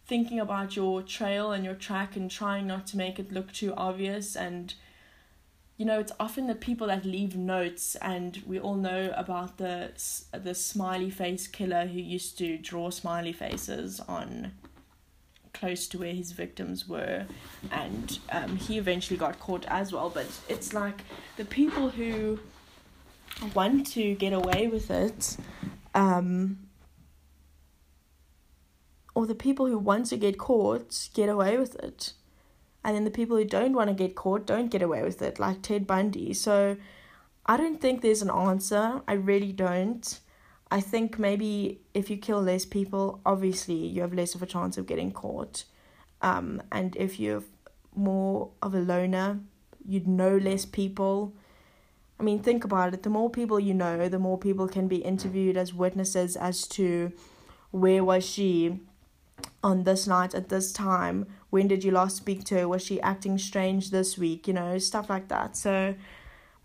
thinking 0.07 0.39
about 0.39 0.77
your 0.77 1.03
trail 1.03 1.53
and 1.53 1.65
your 1.65 1.75
track 1.75 2.17
and 2.17 2.31
trying 2.31 2.67
not 2.67 2.87
to 2.89 2.97
make 2.97 3.19
it 3.19 3.33
look 3.33 3.53
too 3.53 3.75
obvious 3.75 4.37
and 4.37 4.75
you 5.81 5.87
know 5.87 5.99
it's 5.99 6.13
often 6.21 6.47
the 6.47 6.55
people 6.55 6.89
that 6.89 7.07
leave 7.07 7.35
notes 7.35 7.97
and 8.03 8.43
we 8.47 8.61
all 8.61 8.75
know 8.75 9.15
about 9.17 9.57
the 9.57 9.91
the 10.33 10.55
smiley 10.55 11.09
face 11.09 11.47
killer 11.47 11.87
who 11.87 11.99
used 11.99 12.37
to 12.37 12.59
draw 12.59 12.91
smiley 12.91 13.33
faces 13.33 13.99
on 14.01 14.53
close 15.55 15.89
to 15.89 15.99
where 15.99 16.13
his 16.13 16.33
victims 16.33 16.87
were 16.87 17.25
and 17.73 18.19
um, 18.31 18.57
he 18.57 18.77
eventually 18.77 19.17
got 19.17 19.41
caught 19.41 19.65
as 19.69 19.91
well 19.91 20.11
but 20.11 20.27
it's 20.51 20.75
like 20.75 21.01
the 21.39 21.47
people 21.47 21.89
who 21.89 22.39
want 23.55 23.87
to 23.87 24.15
get 24.17 24.35
away 24.35 24.69
with 24.69 24.91
it 24.91 25.39
um, 25.95 26.59
or 29.15 29.25
the 29.27 29.35
people 29.35 29.67
who 29.67 29.79
want 29.79 30.05
to 30.05 30.19
get 30.19 30.37
caught 30.37 31.09
get 31.15 31.31
away 31.31 31.57
with 31.57 31.75
it. 31.77 32.13
And 32.85 32.97
then 32.97 33.05
the 33.05 33.11
people 33.11 33.37
who 33.37 33.45
don't 33.45 33.75
want 33.75 33.89
to 33.89 33.95
get 33.95 34.15
caught 34.15 34.47
don't 34.47 34.71
get 34.71 34.83
away 34.83 35.03
with 35.03 35.21
it, 35.21 35.39
like 35.39 35.63
Ted 35.63 35.87
Bundy. 35.87 36.33
So 36.33 36.77
I 37.47 37.57
don't 37.57 37.81
think 37.81 38.01
there's 38.01 38.23
an 38.23 38.31
answer. 38.31 39.03
I 39.07 39.15
really 39.15 39.53
don't. 39.53 40.19
I 40.71 40.81
think 40.81 41.19
maybe 41.19 41.81
if 41.95 42.09
you 42.09 42.17
kill 42.17 42.41
less 42.41 42.65
people, 42.65 43.21
obviously 43.27 43.75
you 43.75 44.03
have 44.03 44.15
less 44.15 44.35
of 44.35 44.43
a 44.43 44.47
chance 44.47 44.79
of 44.79 44.87
getting 44.87 45.11
caught. 45.11 45.65
Um, 46.23 46.63
and 46.71 46.97
if 46.97 47.19
you're 47.19 47.43
more 47.95 48.51
of 48.63 48.75
a 48.75 48.79
loner, 48.79 49.41
you'd 49.85 50.07
know 50.07 50.37
less 50.37 50.65
people. 50.65 51.35
I 52.19 52.23
mean, 52.23 52.43
think 52.43 52.65
about 52.65 52.95
it. 52.95 53.03
The 53.03 53.11
more 53.11 53.31
people 53.31 53.59
you 53.59 53.75
know, 53.75 54.09
the 54.09 54.19
more 54.19 54.39
people 54.39 54.69
can 54.69 54.89
be 54.89 54.99
interviewed 54.99 55.57
as 55.57 55.75
witnesses 55.75 56.37
as 56.37 56.67
to 56.69 57.13
where 57.73 58.05
was 58.05 58.25
she, 58.25 58.81
on 59.63 59.85
this 59.85 60.07
night 60.07 60.35
at 60.35 60.49
this 60.49 60.73
time 60.73 61.27
when 61.51 61.69
did 61.69 61.85
you 61.85 61.91
last 61.91 62.17
speak 62.17 62.45
to 62.45 62.55
her? 62.57 62.69
Was 62.69 62.83
she 62.85 63.01
acting 63.01 63.39
strange 63.39 63.91
this 63.91 64.17
week? 64.17 64.49
You 64.49 64.55
know 64.55 64.79
stuff 64.79 65.11
like 65.11 65.29
that. 65.29 65.57
So 65.57 65.95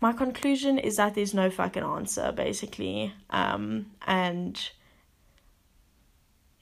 my 0.00 0.12
conclusion 0.12 0.78
is 0.78 0.96
that 0.96 1.14
there's 1.14 1.34
no 1.34 1.50
fucking 1.50 1.82
answer 1.82 2.32
basically. 2.32 3.12
Um 3.30 3.86
and 4.06 4.70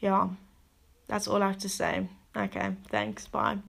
yeah 0.00 0.28
that's 1.06 1.28
all 1.28 1.42
i 1.42 1.46
have 1.48 1.58
to 1.58 1.68
say. 1.68 2.08
Okay 2.37 2.74
thanks 2.90 3.26
bye 3.26 3.58